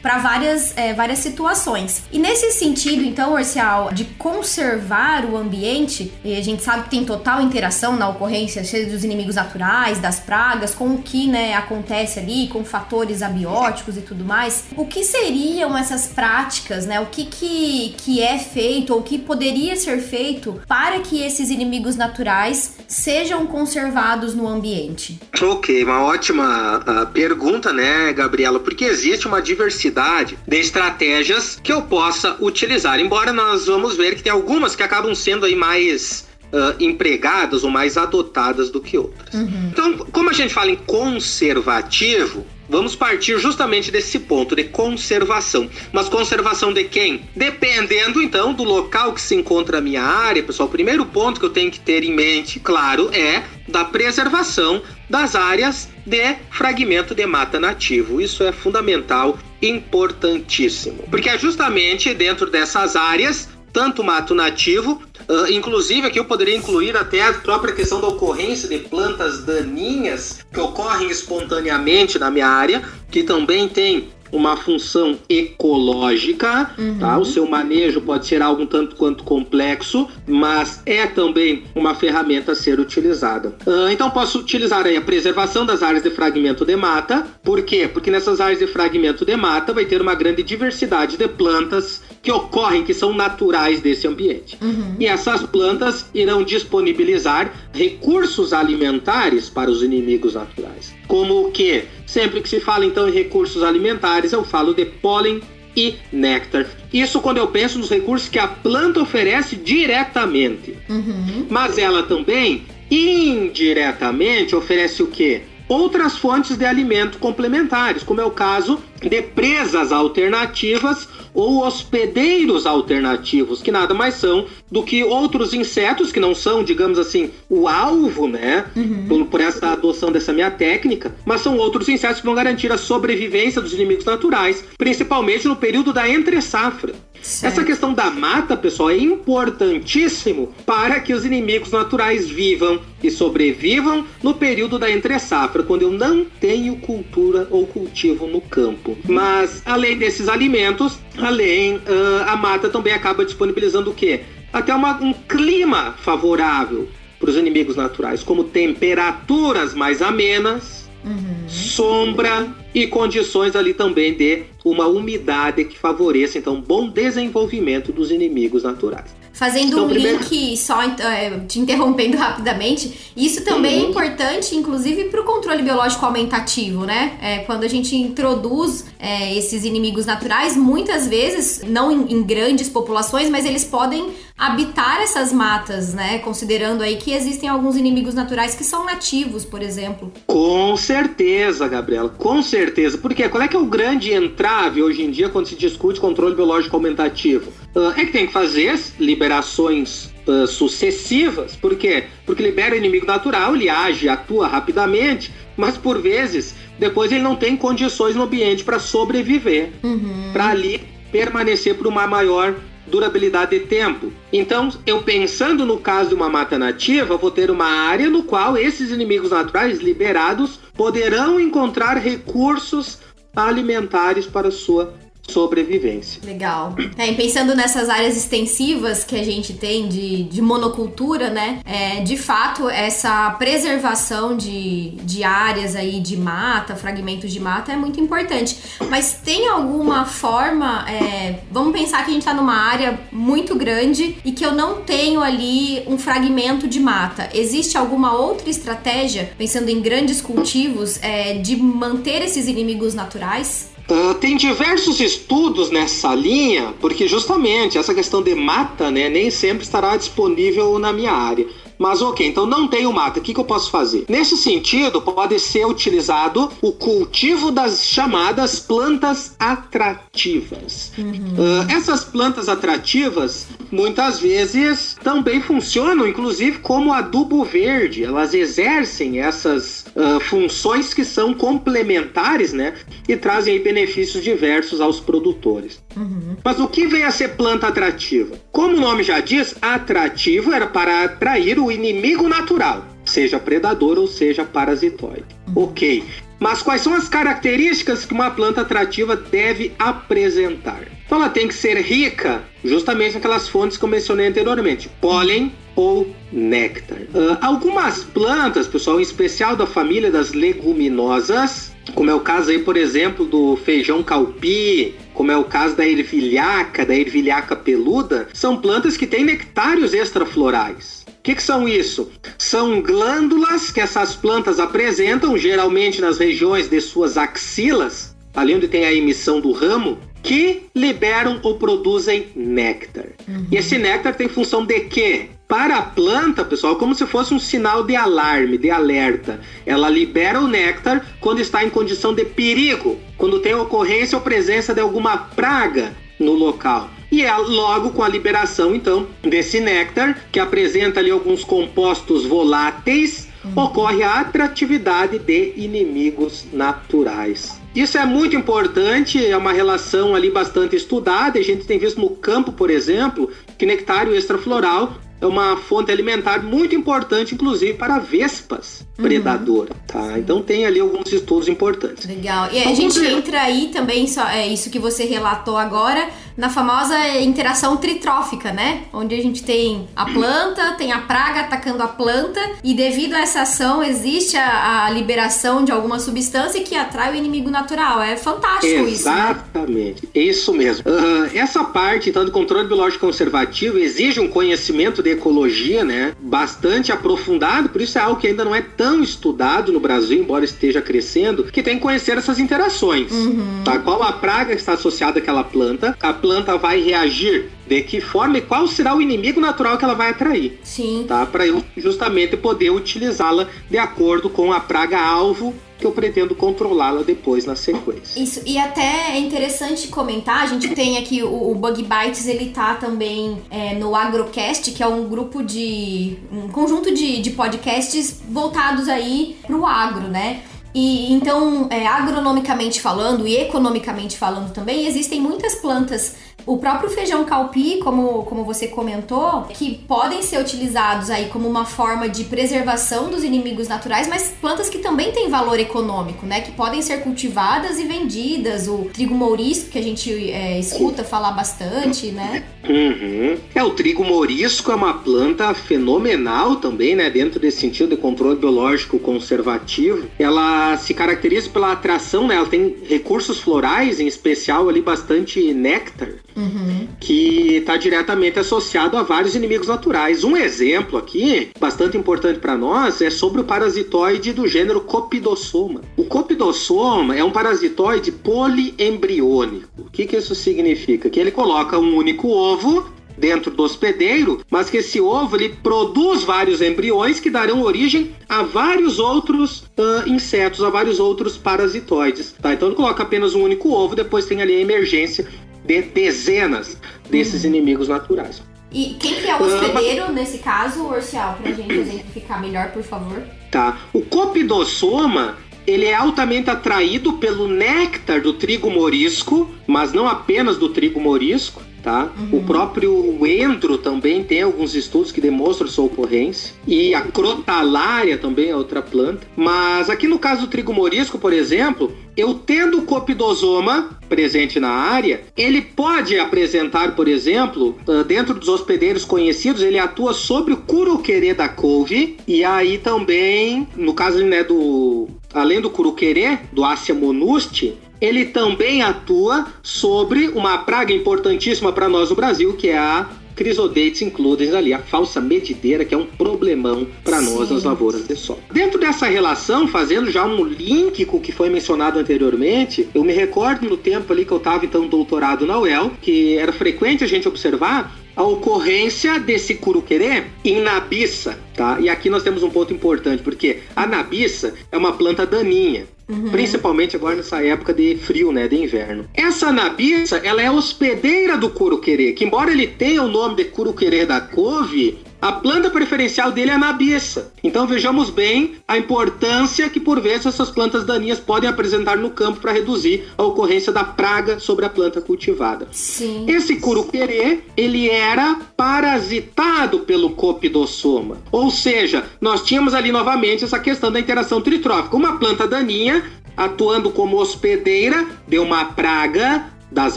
para 0.03 0.19
várias, 0.19 0.76
é, 0.76 0.93
várias 0.93 1.21
situações. 1.21 2.03
E 2.11 2.19
nesse 2.19 2.50
sentido, 2.50 3.05
então, 3.05 3.35
Orcial, 3.35 3.93
de 3.93 4.05
conservar 4.05 5.25
o 5.25 5.37
ambiente, 5.37 6.12
e 6.25 6.37
a 6.37 6.43
gente 6.43 6.64
sabe 6.64 6.85
que 6.85 6.91
tem 6.91 7.05
total 7.05 7.41
interação 7.41 7.97
na 7.97 8.09
ocorrência 8.09 8.62
dos 8.87 9.05
inimigos 9.05 9.37
naturais, 9.37 10.00
das 10.00 10.19
pragas, 10.19 10.75
com 10.75 10.95
o 10.95 10.99
que 10.99 11.29
né, 11.29 11.55
acontece 11.55 12.19
ali, 12.19 12.49
com 12.49 12.64
fatores 12.64 13.23
abióticos 13.23 13.97
e 13.97 14.00
tudo 14.00 14.25
mais. 14.25 14.64
O 14.76 14.85
que 14.85 15.05
seriam 15.05 15.79
essas 15.79 16.09
práticas, 16.09 16.87
né? 16.87 16.99
O 16.99 17.07
que, 17.07 17.25
que, 17.26 17.95
que 17.99 18.21
é 18.21 18.37
feito 18.37 18.93
ou 18.93 18.99
o 18.99 19.03
que 19.03 19.17
poderia 19.17 19.76
ser 19.76 20.00
feito 20.00 20.61
para 20.67 20.99
que 21.00 21.23
esses 21.23 21.50
inimigos 21.50 21.95
naturais 21.95 22.79
sejam 22.88 23.47
conservados 23.47 24.24
no 24.33 24.47
ambiente? 24.47 25.19
Ok, 25.43 25.83
uma 25.83 26.04
ótima 26.04 26.78
uh, 26.78 27.07
pergunta, 27.12 27.73
né, 27.73 28.12
Gabriela? 28.12 28.61
Porque 28.61 28.85
existe 28.85 29.26
uma 29.26 29.43
diversidade 29.43 30.38
de 30.47 30.57
estratégias 30.57 31.59
que 31.61 31.73
eu 31.73 31.83
possa 31.83 32.37
utilizar. 32.40 33.00
Embora 33.00 33.33
nós 33.33 33.66
vamos 33.66 33.97
ver 33.97 34.14
que 34.14 34.23
tem 34.23 34.33
algumas 34.33 34.76
que 34.76 34.83
acabam 34.85 35.14
sendo 35.14 35.45
aí 35.45 35.57
mais 35.57 36.26
uh, 36.54 36.75
empregadas 36.78 37.64
ou 37.64 37.71
mais 37.71 37.97
adotadas 37.97 38.71
do 38.71 38.81
que 38.81 38.97
outras. 38.97 39.35
Uhum. 39.35 39.71
Então, 39.73 39.99
como 40.12 40.31
a 40.31 40.33
gente 40.33 40.54
fala 40.54 40.71
em 40.71 40.76
conservativo, 40.76 42.47
Vamos 42.68 42.97
partir 42.97 43.38
justamente 43.38 43.90
desse 43.90 44.18
ponto 44.21 44.56
de 44.56 44.64
conservação. 44.64 45.68
Mas 45.92 46.09
conservação 46.09 46.73
de 46.73 46.85
quem? 46.85 47.23
Dependendo 47.37 48.23
então 48.23 48.52
do 48.52 48.64
local 48.64 49.12
que 49.12 49.21
se 49.21 49.35
encontra 49.35 49.78
a 49.78 49.80
minha 49.80 50.02
área, 50.02 50.42
pessoal. 50.42 50.68
O 50.68 50.73
primeiro 50.73 51.04
ponto 51.06 51.38
que 51.38 51.47
eu 51.47 51.50
tenho 51.50 51.71
que 51.71 51.80
ter 51.80 52.02
em 52.02 52.14
mente, 52.14 52.59
claro, 52.59 53.11
é 53.12 53.42
da 53.68 53.85
preservação 53.85 54.83
das 55.09 55.35
áreas 55.35 55.88
de 56.06 56.37
fragmento 56.50 57.14
de 57.14 57.26
mata 57.26 57.61
nativo. 57.61 58.21
Isso 58.21 58.42
é 58.42 58.52
fundamental, 58.52 59.38
importantíssimo. 59.61 61.04
Porque 61.11 61.28
é 61.28 61.38
justamente 61.38 62.12
dentro 62.14 62.50
dessas 62.50 62.97
áreas 62.97 63.49
tanto 63.75 64.04
mato 64.04 64.37
nativo, 64.37 65.02
uh, 65.28 65.50
inclusive 65.50 66.07
aqui 66.07 66.19
eu 66.19 66.25
poderia 66.25 66.57
incluir 66.57 66.97
até 66.97 67.23
a 67.23 67.33
própria 67.33 67.75
questão 67.75 68.00
da 68.00 68.09
ocorrência 68.09 68.69
de 68.69 68.78
plantas 68.78 69.45
daninhas 69.45 70.45
que 70.52 70.61
ocorrem 70.61 71.11
espontaneamente 71.11 72.19
na 72.19 72.31
minha 72.31 72.49
área, 72.49 72.83
que 73.11 73.23
também 73.23 73.69
tem 73.69 74.09
uma 74.35 74.57
função 74.57 75.17
ecológica, 75.29 76.71
uhum. 76.76 76.99
tá? 76.99 77.17
O 77.19 77.25
seu 77.25 77.47
manejo 77.47 78.00
pode 78.00 78.26
ser 78.26 78.43
algo 78.43 78.67
tanto 78.67 78.97
quanto 78.97 79.23
complexo, 79.25 80.09
mas 80.26 80.83
é 80.85 81.07
também 81.07 81.64
uma 81.75 81.95
ferramenta 81.95 82.53
a 82.53 82.55
ser 82.55 82.81
utilizada. 82.81 83.55
Uh, 83.67 83.88
então 83.91 84.11
posso 84.11 84.41
utilizar 84.41 84.85
aí 84.85 84.97
a 84.97 85.00
preservação 85.00 85.64
das 85.64 85.83
áreas 85.83 86.03
de 86.03 86.11
fragmento 86.11 86.64
de 86.64 86.76
mata. 86.76 87.26
Por 87.43 87.62
quê? 87.62 87.88
Porque 87.91 88.11
nessas 88.11 88.41
áreas 88.41 88.59
de 88.59 88.67
fragmento 88.67 89.25
de 89.25 89.37
mata 89.37 89.73
vai 89.73 89.85
ter 89.85 90.03
uma 90.03 90.14
grande 90.14 90.43
diversidade 90.43 91.17
de 91.17 91.29
plantas 91.29 92.03
que 92.21 92.33
ocorrem, 92.33 92.83
que 92.83 92.95
são 92.95 93.12
naturais 93.14 93.81
desse 93.81 94.09
ambiente. 94.09 94.59
Uhum. 94.61 94.97
E 94.99 95.07
essas 95.07 95.43
plantas 95.43 96.07
irão 96.14 96.43
disponibilizar 96.43 97.53
recursos 97.73 98.53
alimentares 98.53 99.49
para 99.49 99.71
os 99.71 99.83
inimigos 99.83 100.35
naturais. 100.35 100.95
Como 101.06 101.46
o 101.46 101.50
que? 101.50 101.84
Sempre 102.06 102.40
que 102.40 102.49
se 102.49 102.61
fala 102.61 102.84
então 102.84 103.08
em 103.08 103.12
recursos 103.12 103.62
alimentares, 103.62 104.32
eu 104.32 104.44
falo 104.44 104.75
de 104.75 104.84
pólen 104.84 105.40
e 105.76 105.96
néctar. 106.12 106.66
Isso 106.92 107.20
quando 107.20 107.38
eu 107.38 107.49
penso 107.49 107.78
nos 107.78 107.90
recursos 107.90 108.28
que 108.28 108.38
a 108.38 108.46
planta 108.46 109.00
oferece 109.00 109.56
diretamente. 109.56 110.76
Uhum. 110.88 111.46
Mas 111.50 111.78
ela 111.78 112.04
também, 112.04 112.64
indiretamente, 112.90 114.54
oferece 114.54 115.02
o 115.02 115.08
quê? 115.08 115.42
Outras 115.66 116.16
fontes 116.16 116.56
de 116.56 116.64
alimento 116.64 117.18
complementares, 117.18 118.02
como 118.02 118.20
é 118.20 118.25
o 118.25 118.30
caso 118.30 118.78
de 119.00 119.23
presas 119.23 119.92
alternativas 119.92 121.08
ou 121.35 121.67
hospedeiros 121.67 122.64
alternativos, 122.64 123.61
que 123.61 123.73
nada 123.73 123.93
mais 123.93 124.14
são 124.14 124.47
do 124.71 124.83
que 124.83 125.03
outros 125.03 125.53
insetos 125.53 126.12
que 126.12 126.21
não 126.21 126.35
são, 126.35 126.62
digamos 126.62 126.99
assim, 126.99 127.31
o 127.50 127.67
alvo, 127.69 128.29
né, 128.29 128.64
uhum. 128.76 129.07
por, 129.09 129.26
por, 129.26 129.41
essa 129.41 129.73
adoção 129.73 130.12
dessa 130.12 130.33
minha 130.33 130.50
técnica, 130.50 131.14
mas 131.26 131.41
são 131.41 131.59
outros 131.59 131.88
insetos 131.88 132.21
que 132.21 132.26
vão 132.26 132.35
garantir 132.35 132.71
a 132.71 132.79
sobrevivência 132.79 133.61
dos 133.61 133.73
inimigos 133.73 134.05
naturais, 134.05 134.64
principalmente 134.79 135.49
no 135.49 135.57
período 135.57 135.93
da 135.93 136.09
entre-safra. 136.09 136.95
Essa 137.43 137.64
questão 137.64 137.95
da 137.95 138.11
mata, 138.11 138.54
pessoal, 138.54 138.90
é 138.90 138.99
importantíssimo 138.99 140.52
para 140.66 141.00
que 141.00 141.14
os 141.14 141.25
inimigos 141.25 141.71
naturais 141.71 142.28
vivam 142.28 142.81
e 143.02 143.11
sobrevivam 143.11 144.04
no 144.23 144.35
período 144.35 144.78
da 144.78 144.90
entre-safra, 144.90 145.62
quando 145.62 145.83
eu 145.83 145.90
não 145.90 146.26
tenho 146.38 146.76
cultura 146.76 147.49
ou 147.50 147.66
cultivo 147.66 148.26
no 148.26 148.43
campo. 148.43 148.97
Mas, 149.09 149.62
além 149.64 149.97
desses 149.97 150.28
alimentos, 150.28 150.99
além, 151.19 151.76
uh, 151.76 151.81
a 152.26 152.37
mata 152.37 152.69
também 152.69 152.93
acaba 152.93 153.25
disponibilizando 153.25 153.90
o 153.90 153.95
quê? 153.95 154.21
Até 154.52 154.75
uma, 154.75 155.02
um 155.02 155.14
clima 155.14 155.95
favorável 156.02 156.88
para 157.19 157.31
os 157.31 157.37
inimigos 157.37 157.75
naturais, 157.75 158.23
como 158.23 158.45
temperaturas 158.45 159.75
mais 159.75 160.02
amenas, 160.02 160.90
uhum. 161.02 161.49
sombra 161.49 162.49
e 162.75 162.87
condições 162.87 163.57
ali 163.57 163.73
também 163.73 164.14
de 164.14 164.43
uma 164.64 164.87
umidade 164.87 165.64
que 165.64 165.78
favoreça 165.78 166.38
então 166.38 166.61
bom 166.61 166.88
desenvolvimento 166.88 167.92
dos 167.92 168.11
inimigos 168.11 168.62
naturais. 168.62 169.14
Fazendo 169.35 169.67
então, 169.67 169.87
um 169.87 169.88
primeiro... 169.88 170.19
link, 170.19 170.57
só 170.57 170.81
é, 170.81 171.41
te 171.41 171.59
interrompendo 171.59 172.17
rapidamente, 172.17 173.12
isso 173.17 173.45
também 173.45 173.81
uhum. 173.81 173.87
é 173.87 173.91
importante, 173.91 174.55
inclusive, 174.55 175.05
para 175.05 175.21
o 175.21 175.25
controle 175.25 175.61
biológico 175.61 176.07
aumentativo, 176.07 176.85
né? 176.85 177.19
É, 177.21 177.38
quando 177.38 177.64
a 177.64 177.69
gente 177.69 177.97
introduz 177.97 178.85
é, 178.97 179.37
esses 179.37 179.64
inimigos 179.64 180.07
naturais, 180.07 180.57
muitas 180.57 181.09
vezes, 181.09 181.62
não 181.67 181.91
em, 181.91 182.12
em, 182.12 182.23
grandes 182.23 182.69
populações, 182.69 183.29
mas 183.29 183.45
eles 183.45 183.64
podem 183.64 184.12
habitar 184.38 185.03
essas 185.03 185.33
matas, 185.33 185.93
né? 185.93 186.19
Considerando 186.19 186.83
aí 186.83 186.97
que 186.97 187.12
existem 187.12 187.49
alguns 187.49 187.76
inimigos 187.76 188.14
naturais 188.14 188.55
que 188.55 188.62
são 188.62 188.85
nativos, 188.85 189.45
por 189.45 189.62
exemplo. 189.62 190.12
Com 190.29 190.76
certeza, 190.76 191.67
Gabriela, 191.67 192.09
com 192.09 192.41
certeza. 192.41 192.97
Porque 192.99 193.29
qual 193.29 193.43
é 193.43 193.49
que 193.49 193.57
é 193.57 193.59
o 193.59 193.67
grande 193.67 194.12
entrave 194.12 194.81
hoje 194.81 195.03
em 195.03 195.11
dia 195.11 195.29
quando 195.29 195.47
se 195.47 195.57
discute 195.57 196.00
controle 196.00 196.37
biológico 196.37 196.76
aumentativo? 196.76 197.50
Uh, 197.75 197.90
é 197.97 198.04
que 198.04 198.12
tem 198.12 198.26
que 198.26 198.33
fazer 198.33 198.78
liberações 199.00 200.12
uh, 200.26 200.47
sucessivas. 200.47 201.57
Por 201.57 201.75
quê? 201.75 202.04
Porque 202.25 202.43
libera 202.43 202.75
o 202.75 202.78
inimigo 202.78 203.07
natural, 203.07 203.54
ele 203.54 203.69
age, 203.69 204.09
atua 204.09 204.47
rapidamente, 204.47 205.33
mas 205.57 205.76
por 205.76 206.00
vezes 206.00 206.54
depois 206.78 207.11
ele 207.11 207.23
não 207.23 207.37
tem 207.37 207.57
condições 207.57 208.14
no 208.14 208.23
ambiente 208.23 208.64
para 208.64 208.78
sobreviver, 208.78 209.71
uhum. 209.83 210.31
para 210.33 210.49
ali 210.49 210.83
permanecer 211.11 211.76
por 211.76 211.87
uma 211.87 212.07
maior 212.07 212.54
durabilidade 212.87 213.59
de 213.59 213.66
tempo. 213.66 214.12
Então, 214.33 214.71
eu 214.87 215.02
pensando 215.02 215.64
no 215.64 215.78
caso 215.78 216.11
de 216.11 216.14
uma 216.14 216.28
mata 216.28 216.59
nativa, 216.59 217.16
vou 217.16 217.31
ter 217.31 217.50
uma 217.50 217.66
área 217.66 218.11
no 218.11 218.23
qual 218.25 218.57
esses 218.57 218.90
inimigos 218.90 219.31
naturais 219.31 219.81
liberados 219.81 220.61
poderão 220.75 221.40
encontrar 221.40 221.97
recursos 221.97 222.99
alimentares 223.35 224.26
para 224.26 224.50
sua 224.50 224.95
sobrevivência. 225.28 226.21
Legal. 226.25 226.75
É, 226.97 227.12
pensando 227.12 227.54
nessas 227.54 227.88
áreas 227.88 228.16
extensivas 228.16 229.04
que 229.04 229.16
a 229.16 229.25
gente 229.25 229.54
tem 229.54 229.88
de, 229.88 230.25
de 230.25 230.43
monocultura, 230.43 231.31
né? 231.31 231.61
É, 231.64 232.00
de 232.02 232.16
fato, 232.16 232.69
essa 232.69 233.31
preservação 233.33 234.37
de, 234.37 234.90
de 235.02 235.25
áreas 235.25 235.75
aí 235.75 236.00
de 236.00 236.16
mata, 236.16 236.76
fragmentos 236.76 237.33
de 237.33 237.40
mata 237.40 237.73
é 237.73 237.76
muito 237.76 238.00
importante. 238.00 238.57
Mas 238.88 239.14
tem 239.25 239.49
alguma 239.49 240.04
forma, 240.04 240.85
é, 240.88 241.40
vamos 241.50 241.73
pensar 241.73 242.04
que 242.04 242.11
a 242.11 242.12
gente 242.12 242.23
está 242.23 242.35
numa 242.35 242.57
área 242.57 243.00
muito 243.11 243.57
grande 243.57 244.16
e 244.25 244.33
que 244.33 244.45
eu 244.45 244.52
não 244.52 244.83
tenho 244.83 245.21
ali 245.23 245.83
um 245.87 245.99
fragmento 245.99 246.69
de 246.69 246.78
mata. 246.78 247.31
Existe 247.33 247.76
alguma 247.76 248.16
outra 248.16 248.50
estratégia, 248.50 249.33
pensando 249.38 249.69
em 249.69 249.81
grandes 249.81 250.21
cultivos, 250.21 250.99
é, 251.02 251.35
de 251.35 251.57
manter 251.57 252.23
esses 252.23 252.47
inimigos 252.47 252.95
naturais? 252.95 253.74
Uh, 253.87 254.14
tem 254.14 254.35
diversos 254.35 254.99
estudos 254.99 255.71
nessa 255.71 256.14
linha, 256.14 256.73
porque 256.81 257.07
justamente 257.07 257.76
essa 257.76 257.95
questão 257.95 258.23
de 258.23 258.35
mata, 258.35 258.91
né, 258.91 259.11
nem 259.11 259.31
sempre 259.31 259.62
estará 259.62 259.95
disponível 259.95 260.79
na 260.79 260.91
minha 260.91 261.12
área. 261.12 261.47
Mas 261.78 262.02
ok, 262.02 262.26
então 262.26 262.47
não 262.47 262.69
tenho 262.69 262.93
mata, 262.93 263.19
o 263.19 263.23
que, 263.23 263.35
que 263.35 263.40
eu 263.40 263.45
posso 263.45 263.71
fazer? 263.71 264.04
Nesse 264.09 264.37
sentido, 264.37 265.00
pode 265.02 265.38
ser 265.38 265.66
utilizado 265.66 266.50
o 266.61 266.73
cultivo 266.73 267.50
das 267.50 267.85
chamadas 267.87 268.61
plantas 268.61 269.35
atrativas. 269.38 270.93
Uhum. 270.97 271.35
Uh, 271.37 271.71
essas 271.71 272.04
plantas 272.04 272.49
atrativas 272.49 273.47
muitas 273.71 274.21
vezes 274.21 274.97
também 275.02 275.40
funcionam, 275.40 276.07
inclusive, 276.07 276.59
como 276.59 276.93
adubo 276.93 277.45
verde. 277.45 278.04
Elas 278.04 278.35
exercem 278.35 279.21
essas 279.21 279.85
uh, 279.97 280.21
funções 280.21 280.95
que 280.95 281.04
são 281.04 281.35
complementares, 281.35 282.52
né? 282.52 282.75
E 283.09 283.16
trazem 283.16 283.62
benefícios 283.62 284.23
diversos 284.23 284.81
aos 284.81 285.00
produtores. 285.00 285.83
Uhum. 285.97 286.37
Mas 286.45 286.59
o 286.59 286.69
que 286.69 286.87
vem 286.87 287.04
a 287.04 287.11
ser 287.11 287.37
planta 287.37 287.69
atrativa? 287.69 288.37
Como 288.52 288.76
o 288.76 288.81
nome 288.81 289.02
já 289.02 289.21
diz, 289.21 289.54
atrativo 289.61 290.52
era 290.52 290.66
para 290.66 291.04
atrair 291.04 291.59
o 291.59 291.71
inimigo 291.75 292.28
natural, 292.28 292.87
seja 293.04 293.38
predador 293.38 293.99
ou 293.99 294.07
seja 294.07 294.45
parasitoide. 294.45 295.25
Uhum. 295.49 295.64
Ok. 295.64 296.04
Mas 296.40 296.62
quais 296.62 296.83
são 296.83 296.93
as 296.95 297.09
características 297.09 298.04
que 298.04 298.12
uma 298.12 298.31
planta 298.31 298.61
atrativa 298.62 299.16
deve 299.16 299.73
apresentar? 299.78 300.83
Então 301.07 301.19
ela 301.19 301.28
tem 301.28 301.49
que 301.49 301.54
ser 301.54 301.76
rica 301.78 302.43
justamente 302.64 303.14
naquelas 303.14 303.49
fontes 303.49 303.76
que 303.76 303.85
eu 303.85 303.88
mencionei 303.88 304.26
anteriormente: 304.26 304.88
pólen 305.00 305.52
ou 305.76 306.07
néctar. 306.33 306.99
Uh, 306.99 307.38
algumas 307.40 308.04
plantas, 308.04 308.66
pessoal, 308.66 308.99
em 308.99 309.02
especial 309.02 309.57
da 309.57 309.66
família 309.66 310.11
das 310.11 310.33
leguminosas, 310.33 311.73
como 311.95 312.11
é 312.11 312.14
o 312.14 312.21
caso 312.21 312.50
aí, 312.50 312.59
por 312.59 312.76
exemplo, 312.76 313.25
do 313.25 313.57
feijão 313.57 314.02
calpi, 314.02 314.95
como 315.12 315.31
é 315.31 315.37
o 315.37 315.45
caso 315.45 315.76
da 315.76 315.87
ervilhaca, 315.87 316.85
da 316.85 316.95
ervilhaca 316.95 317.54
peluda, 317.54 318.28
são 318.33 318.57
plantas 318.57 318.97
que 318.97 319.07
têm 319.07 319.25
nectários 319.25 319.93
extraflorais. 319.95 321.03
Que, 321.25 321.35
que 321.35 321.43
são 321.43 321.66
isso? 321.66 322.12
São 322.37 322.83
glândulas 322.83 323.71
que 323.71 323.81
essas 323.81 324.14
plantas 324.14 324.61
apresentam, 324.61 325.38
geralmente 325.38 325.99
nas 326.00 326.19
regiões 326.19 326.69
de 326.69 326.78
suas 326.83 327.16
axilas, 327.16 328.14
ali 328.37 328.54
onde 328.54 328.69
tem 328.69 328.85
a 328.85 328.93
emissão 328.93 329.40
do 329.40 329.50
ramo, 329.50 329.99
que 330.23 330.66
liberam 330.75 331.40
ou 331.43 331.57
produzem 331.57 332.26
néctar. 332.37 333.07
Uhum. 333.26 333.47
E 333.50 333.57
esse 333.57 333.78
néctar 333.78 334.14
tem 334.14 334.28
função 334.28 334.66
de 334.66 334.81
quê? 334.81 335.31
Para 335.49 335.78
a 335.78 335.83
planta, 335.83 336.45
pessoal, 336.45 336.76
como 336.76 336.95
se 336.95 337.07
fosse 337.07 337.33
um 337.33 337.38
sinal 337.38 337.85
de 337.85 337.97
alarme, 337.97 338.59
de 338.59 338.71
alerta. 338.71 339.40
Ela 339.64 339.88
libera 339.88 340.40
o 340.40 340.49
néctar 340.49 341.07
quando 341.21 341.40
está 341.40 341.64
em 341.64 341.71
condição 341.71 342.14
de 342.14 342.26
perigo, 342.26 342.99
quando 343.16 343.40
tem 343.40 343.54
ocorrência 343.54 344.19
ou 344.19 344.23
presença 344.23 344.75
de 344.75 344.81
alguma 344.81 345.16
praga 345.16 345.95
no 346.19 346.33
local. 346.33 346.90
E 347.14 347.23
é 347.23 347.37
logo 347.37 347.90
com 347.90 348.02
a 348.02 348.09
liberação, 348.09 348.75
então, 348.75 349.06
desse 349.23 349.61
néctar, 349.61 350.26
que 350.33 350.40
apresenta 350.40 350.99
ali 350.99 351.12
alguns 351.12 351.44
compostos 351.44 352.26
voláteis, 352.26 353.28
uhum. 353.44 353.52
ocorre 353.62 354.02
a 354.02 354.18
atratividade 354.18 355.21
de 355.21 355.52
inimigos 355.56 356.44
naturais. 356.52 357.61
Isso 357.73 357.97
é 357.97 358.04
muito 358.04 358.35
importante, 358.35 359.25
é 359.25 359.37
uma 359.37 359.52
relação 359.52 360.12
ali 360.12 360.28
bastante 360.28 360.75
estudada. 360.75 361.38
A 361.38 361.42
gente 361.42 361.64
tem 361.64 361.78
visto 361.78 362.00
no 362.00 362.11
campo, 362.11 362.50
por 362.50 362.68
exemplo, 362.68 363.30
que 363.56 363.64
nectário 363.64 364.12
extrafloral 364.12 364.99
é 365.21 365.26
uma 365.26 365.56
fonte 365.56 365.90
alimentar 365.90 366.42
muito 366.42 366.75
importante, 366.75 367.35
inclusive 367.35 367.75
para 367.75 367.99
vespas 367.99 368.85
uhum. 368.99 369.04
predadoras, 369.04 369.76
tá? 369.87 370.18
Então 370.18 370.42
tem 370.42 370.66
ali 370.66 370.80
alguns 370.80 371.12
estudos 371.12 371.49
importantes. 371.49 372.06
Legal. 372.06 372.49
E 372.52 372.62
a 372.62 372.75
gente 372.75 373.04
entra 373.04 373.40
aí 373.42 373.68
também, 373.73 374.06
só, 374.06 374.26
é 374.28 374.47
isso 374.47 374.71
que 374.71 374.78
você 374.78 375.04
relatou 375.04 375.56
agora, 375.56 376.09
na 376.37 376.50
famosa 376.50 376.97
interação 377.21 377.76
tritrófica, 377.76 378.52
né? 378.52 378.83
Onde 378.92 379.14
a 379.14 379.23
gente 379.23 379.42
tem 379.42 379.88
a 379.94 380.04
planta, 380.06 380.73
tem 380.73 380.92
a 380.92 380.99
praga 380.99 381.40
atacando 381.40 381.83
a 381.83 381.88
planta, 381.88 382.40
e 382.62 382.75
devido 382.75 383.14
a 383.14 383.21
essa 383.21 383.42
ação 383.42 383.83
existe 383.83 384.37
a, 384.37 384.85
a 384.85 384.90
liberação 384.90 385.64
de 385.64 385.71
alguma 385.71 385.99
substância 385.99 386.61
que 386.62 386.75
atrai 386.75 387.12
o 387.12 387.14
inimigo 387.14 387.50
natural. 387.50 388.02
É 388.02 388.16
fantástico 388.16 388.66
Exatamente. 388.66 388.94
isso. 388.94 389.09
Né? 389.09 389.30
Exatamente. 389.30 390.09
Né? 390.14 390.23
Isso 390.23 390.52
mesmo. 390.52 390.85
Uh, 390.90 391.30
essa 391.35 391.64
parte, 391.64 392.11
então, 392.11 392.25
do 392.25 392.33
controle 392.33 392.66
biológico 392.66 393.06
conservativo 393.06 393.78
exige 393.78 394.21
um 394.21 394.28
conhecimento 394.28 395.02
de 395.04 395.11
ecologia, 395.11 395.84
né? 395.84 396.12
Bastante 396.18 396.90
aprofundado, 396.90 397.68
por 397.68 397.80
isso 397.80 397.99
é 397.99 398.00
algo 398.00 398.20
que 398.20 398.26
ainda 398.26 398.44
não 398.44 398.54
é 398.54 398.62
tão 398.62 399.02
estudado 399.02 399.70
no 399.70 399.78
Brasil, 399.78 400.18
embora 400.18 400.44
esteja 400.44 400.80
crescendo, 400.80 401.44
que 401.44 401.62
tem 401.62 401.76
que 401.76 401.82
conhecer 401.82 402.18
essas 402.18 402.38
interações. 402.38 403.12
Uhum. 403.12 403.62
Tá? 403.64 403.78
Qual 403.78 404.02
a 404.02 404.12
praga 404.12 404.54
que 404.54 404.61
está 404.61 404.73
associada 404.73 405.18
àquela 405.18 405.44
planta? 405.44 405.96
A 406.00 406.12
planta 406.12 406.56
vai 406.56 406.80
reagir 406.80 407.50
de 407.66 407.82
que 407.82 408.00
forma 408.00 408.38
e 408.38 408.40
qual 408.40 408.66
será 408.66 408.94
o 408.94 409.00
inimigo 409.00 409.40
natural 409.40 409.78
que 409.78 409.84
ela 409.84 409.94
vai 409.94 410.11
atrair. 410.11 410.58
Sim. 410.62 411.04
Tá? 411.06 411.25
Para 411.25 411.46
eu 411.46 411.62
justamente 411.76 412.37
poder 412.37 412.70
utilizá-la 412.70 413.49
de 413.70 413.78
acordo 413.78 414.28
com 414.28 414.52
a 414.52 414.61
praga 414.61 414.99
alvo 415.00 415.54
que 415.85 415.87
eu 415.87 415.93
pretendo 415.93 416.35
controlá-la 416.35 417.03
depois 417.03 417.45
na 417.45 417.55
sequência. 417.55 418.19
Isso, 418.19 418.41
e 418.47 418.57
até 418.57 419.11
é 419.11 419.19
interessante 419.19 419.88
comentar, 419.88 420.43
a 420.43 420.47
gente 420.47 420.71
tem 420.75 420.97
aqui 420.97 421.23
o, 421.23 421.50
o 421.50 421.55
Bug 421.55 421.83
Bites, 421.83 422.26
ele 422.26 422.49
tá 422.49 422.75
também 422.76 423.43
é, 423.50 423.75
no 423.75 423.95
Agrocast, 423.95 424.71
que 424.71 424.83
é 424.83 424.87
um 424.87 425.07
grupo 425.07 425.43
de. 425.43 426.17
um 426.33 426.49
conjunto 426.49 426.95
de, 426.95 427.21
de 427.21 427.31
podcasts 427.33 428.23
voltados 428.26 428.88
aí 428.88 429.37
pro 429.47 429.67
agro, 429.67 430.09
né? 430.09 430.43
E 430.75 431.12
então, 431.12 431.69
é, 431.71 431.87
agronomicamente 431.87 432.81
falando 432.81 433.29
e 433.29 433.37
economicamente 433.37 434.17
falando 434.17 434.53
também, 434.53 434.87
existem 434.87 435.21
muitas 435.21 435.57
plantas 435.57 436.17
o 436.47 436.59
próprio 436.59 436.91
feijão 436.91 437.25
calpi, 437.25 437.79
como, 437.79 438.25
como 438.25 438.45
você 438.45 438.69
comentou, 438.69 439.43
que 439.51 439.77
podem 439.89 440.23
ser 440.23 440.39
utilizados 440.41 441.11
aí 441.11 441.27
como 441.27 441.49
uma 441.49 441.65
forma 441.65 442.09
de 442.09 442.25
preservação 442.25 443.11
dos 443.11 443.25
inimigos 443.25 443.69
naturais, 443.69 444.09
mas 444.09 444.35
plantas 444.41 444.69
que 444.69 444.79
também 444.79 445.13
têm 445.13 445.29
valor 445.29 445.59
econômico, 445.59 446.27
né? 446.27 446.41
Que 446.41 446.53
podem 446.53 446.83
ser 446.83 446.99
cultivadas 447.03 447.79
e 447.79 447.85
vendidas. 447.85 448.69
O 448.69 448.91
trigo 448.93 449.15
mourisco, 449.15 449.71
que 449.71 449.79
a 449.79 449.83
gente 449.83 450.31
é, 450.31 450.59
escuta 450.59 451.03
falar 451.05 451.33
bastante, 451.33 452.09
né? 452.09 452.45
Uhum. 452.69 453.37
É, 453.55 453.63
o 453.63 453.71
trigo 453.71 454.05
mourisco 454.05 454.71
é 454.71 454.75
uma 454.75 454.95
planta 454.95 455.53
fenomenal 455.55 456.57
também, 456.57 456.95
né? 456.95 457.09
Dentro 457.11 457.41
desse 457.41 457.61
sentido 457.61 457.91
de 457.91 457.97
controle 457.97 458.37
biológico 458.37 458.99
conservativo. 458.99 460.07
Ela 460.19 460.77
se 460.77 460.93
caracteriza 460.93 461.49
pela 461.51 461.73
atração, 461.73 462.27
né? 462.27 462.37
Ela 462.37 462.47
tem 462.47 462.77
recursos 462.87 463.41
florais, 463.41 464.01
em 464.01 464.07
especial 464.07 464.69
ali 464.69 464.81
bastante 464.81 465.53
néctar 465.53 466.09
uhum. 466.37 466.88
que 467.00 467.57
está 467.57 467.76
diretamente 467.76 468.38
associado 468.38 468.97
a 468.97 469.03
vários 469.03 469.35
inimigos 469.35 469.69
naturais. 469.69 470.25
Um 470.25 470.37
exemplo 470.37 470.99
aqui, 470.99 471.50
bastante 471.59 471.97
importante 471.97 472.39
para 472.39 472.56
nós, 472.56 473.00
é 473.00 473.11
sobre 473.11 473.41
o 473.41 473.45
parasitoide 473.45 474.32
do 474.32 474.47
gênero 474.47 474.80
Copidossoma. 474.80 475.80
O 475.97 476.04
Copidossoma 476.04 477.17
é 477.17 477.25
um 477.25 477.30
parasitoide 477.30 478.13
poliembriônico. 478.13 479.69
O 479.78 479.91
que, 479.91 480.06
que 480.06 480.17
isso 480.17 480.35
significa? 480.35 481.08
Que 481.08 481.21
ele 481.21 481.30
coloca 481.30 481.78
um 481.78 481.97
único 481.97 482.28
ovo 482.28 482.93
dentro 483.17 483.50
do 483.50 483.63
hospedeiro, 483.63 484.41
mas 484.50 484.69
que 484.69 484.78
esse 484.78 485.00
ovo 485.00 485.37
ele 485.37 485.50
produz 485.63 486.25
vários 486.25 486.61
embriões 486.61 487.21
que 487.21 487.30
darão 487.30 487.63
origem 487.63 488.15
a 488.28 488.43
vários 488.43 488.99
outros 488.99 489.61
uh, 489.78 490.08
insetos, 490.08 490.63
a 490.63 490.71
vários 490.71 490.99
outros 490.99 491.37
parasitoides. 491.37 492.35
Tá? 492.41 492.52
Então 492.52 492.69
ele 492.69 492.76
coloca 492.76 493.02
apenas 493.02 493.35
um 493.35 493.43
único 493.43 493.73
ovo, 493.73 493.95
depois 493.95 494.26
tem 494.26 494.43
ali 494.43 494.56
a 494.56 494.61
emergência 494.61 495.26
de 495.65 495.83
dezenas 495.83 496.79
desses 497.11 497.43
uhum. 497.43 497.50
inimigos 497.50 497.89
naturais. 497.89 498.43
E 498.73 498.97
quem 498.99 499.15
que 499.21 499.29
é 499.29 499.37
o 499.37 499.43
hospedeiro 499.43 500.07
uh, 500.07 500.13
nesse 500.13 500.39
caso, 500.39 500.85
Orcial, 500.87 501.39
para 501.41 501.50
a 501.53 501.55
gente 501.55 501.73
exemplificar 501.73 502.41
melhor, 502.41 502.73
por 502.73 502.83
favor? 502.83 503.23
Tá. 503.50 503.79
O 503.93 504.00
copidossoma 504.03 505.37
ele 505.67 505.87
é 505.87 505.95
altamente 505.95 506.50
atraído 506.50 507.15
pelo 507.15 507.49
néctar 507.49 508.21
do 508.21 508.35
trigo 508.35 508.71
morisco, 508.71 509.49
mas 509.67 509.93
não 509.93 510.07
apenas 510.07 510.59
do 510.59 510.69
trigo 510.69 511.00
morisco, 511.00 511.63
tá? 511.84 512.10
Uhum. 512.18 512.38
O 512.38 512.42
próprio 512.44 513.26
endro 513.26 513.76
também 513.76 514.25
tem 514.25 514.40
alguns 514.40 514.75
estudos 514.75 515.12
que 515.12 515.20
demonstram 515.20 515.68
sua 515.68 515.84
ocorrência. 515.84 516.54
E 516.66 516.94
a 516.94 517.02
crotalária 517.02 518.16
também 518.16 518.49
é 518.49 518.56
outra 518.56 518.80
planta. 518.80 519.26
Mas 519.36 519.90
aqui 519.90 520.08
no 520.08 520.18
caso 520.18 520.42
do 520.42 520.47
trigo 520.47 520.73
morisco, 520.73 521.18
por 521.18 521.32
exemplo, 521.32 521.92
eu 522.16 522.34
tendo 522.34 522.78
o 522.78 522.82
copidosoma 522.82 523.99
presente 524.08 524.58
na 524.58 524.70
área, 524.70 525.23
ele 525.36 525.60
pode 525.60 526.18
apresentar, 526.18 526.94
por 526.97 527.06
exemplo, 527.06 527.76
ah, 527.86 528.02
dentro 528.02 528.34
dos 528.34 528.49
hospedeiros 528.49 529.04
conhecidos, 529.04 529.62
ele 529.62 529.78
atua 529.78 530.14
sobre 530.14 530.54
o 530.54 530.58
curuquerê 530.58 531.34
da 531.34 531.49
couve, 531.49 532.16
e 532.26 532.44
aí 532.44 532.78
também, 532.78 533.66
no 533.76 533.92
caso 533.92 534.25
né, 534.25 534.42
do 534.42 535.08
além 535.34 535.60
do 535.60 535.68
curuquerê, 535.68 536.38
do 536.52 536.64
Ásia 536.64 536.94
monusti, 536.94 537.75
ele 538.00 538.26
também 538.26 538.83
atua 538.83 539.47
sobre 539.63 540.28
uma 540.28 540.59
praga 540.59 540.93
importantíssima 540.93 541.73
para 541.73 541.89
nós 541.89 542.11
no 542.11 542.17
Brasil, 542.17 542.54
que 542.54 542.69
é 542.69 542.78
a 542.78 543.09
Crisodates 543.35 544.02
includens 544.02 544.54
ali, 544.54 544.73
a 544.73 544.78
falsa 544.78 545.21
medideira, 545.21 545.85
que 545.85 545.95
é 545.95 545.99
um 545.99 546.07
problemão 546.07 546.87
para 547.02 547.21
nós 547.21 547.50
nas 547.50 547.65
lavouras 547.65 548.07
de 548.07 548.15
soja. 548.15 548.41
Dentro 548.52 548.78
dessa 548.78 549.07
relação, 549.07 549.67
fazendo 549.67 550.11
já 550.11 550.25
um 550.25 550.45
link 550.45 551.04
com 551.04 551.17
o 551.17 551.21
que 551.21 551.33
foi 551.33 551.50
mencionado 551.50 551.99
anteriormente, 551.99 552.89
eu 552.95 553.02
me 553.02 553.13
recordo 553.13 553.69
no 553.69 553.76
tempo 553.76 554.13
ali 554.13 554.25
que 554.25 554.33
eu 554.33 554.39
estava 554.39 554.65
então 554.65 554.87
doutorado 554.87 555.47
na 555.47 555.59
UEL, 555.59 555.91
que 556.00 556.37
era 556.37 556.52
frequente 556.52 557.02
a 557.02 557.09
gente 557.09 557.26
observar 557.26 557.97
a 558.17 558.23
ocorrência 558.23 559.19
desse 559.19 559.57
curuquerê 559.57 560.25
em 560.45 560.61
nabiça, 560.61 561.37
tá? 561.57 561.80
E 561.80 561.89
aqui 561.89 562.09
nós 562.09 562.23
temos 562.23 562.45
um 562.45 562.50
ponto 562.50 562.73
importante, 562.73 563.23
porque 563.23 563.59
a 563.75 563.87
nabiça 563.87 564.54
é 564.71 564.76
uma 564.76 564.93
planta 564.93 565.26
daninha. 565.26 565.87
Uhum. 566.08 566.30
Principalmente 566.30 566.97
agora 566.97 567.17
nessa 567.17 567.43
época 567.43 567.73
de 567.73 567.97
frio, 567.97 568.30
né, 568.30 568.47
de 568.47 568.56
inverno. 568.56 569.06
Essa 569.14 569.50
nabiça, 569.50 570.19
ela 570.19 570.43
é 570.43 570.50
hospedeira 570.50 571.36
do 571.36 571.50
curuquerê, 571.50 572.12
que 572.12 572.25
embora 572.25 572.50
ele 572.50 572.67
tenha 572.67 573.02
o 573.02 573.08
nome 573.08 573.36
de 573.36 573.45
curuquerê 573.45 574.04
da 574.04 574.21
couve, 574.21 574.99
a 575.25 575.32
planta 575.32 575.71
preferencial 575.71 576.30
dele 576.30 576.50
é 576.50 576.54
a 576.54 576.58
nabiça. 576.58 577.32
Então 577.43 577.67
vejamos 577.67 578.10
bem 578.10 578.56
a 578.69 578.76
importância 578.76 579.71
que 579.71 579.80
por 579.80 579.99
vezes 579.99 580.26
essas 580.26 580.50
plantas 580.50 580.84
daninhas 580.84 581.19
podem 581.19 581.49
apresentar 581.49 581.97
no 581.97 582.10
campo 582.10 582.41
para 582.41 582.52
reduzir 582.52 583.08
a 583.17 583.23
ocorrência 583.23 583.73
da 583.73 583.82
praga 583.82 584.39
sobre 584.39 584.67
a 584.67 584.69
planta 584.69 585.00
cultivada. 585.00 585.67
Sim. 585.73 586.26
Esse 586.28 586.56
curuquerê, 586.56 587.39
ele 587.56 587.89
era 587.89 588.39
parasitado 588.54 589.78
pelo 589.78 590.10
copidossoma. 590.10 591.17
Ou 591.32 591.50
seja, 591.50 592.04
nós 592.21 592.43
tínhamos 592.43 592.75
ali 592.75 592.93
novamente 592.93 593.45
essa 593.45 593.58
questão 593.58 593.91
da 593.91 593.99
interação 593.99 594.43
tritrófica. 594.43 594.95
Uma 594.95 595.19
planta 595.19 595.49
daninha 595.49 596.04
atuando 596.37 596.91
como 596.91 597.17
hospedeira 597.17 598.06
de 598.28 598.39
uma 598.39 598.67
praga 598.67 599.53
das 599.75 599.97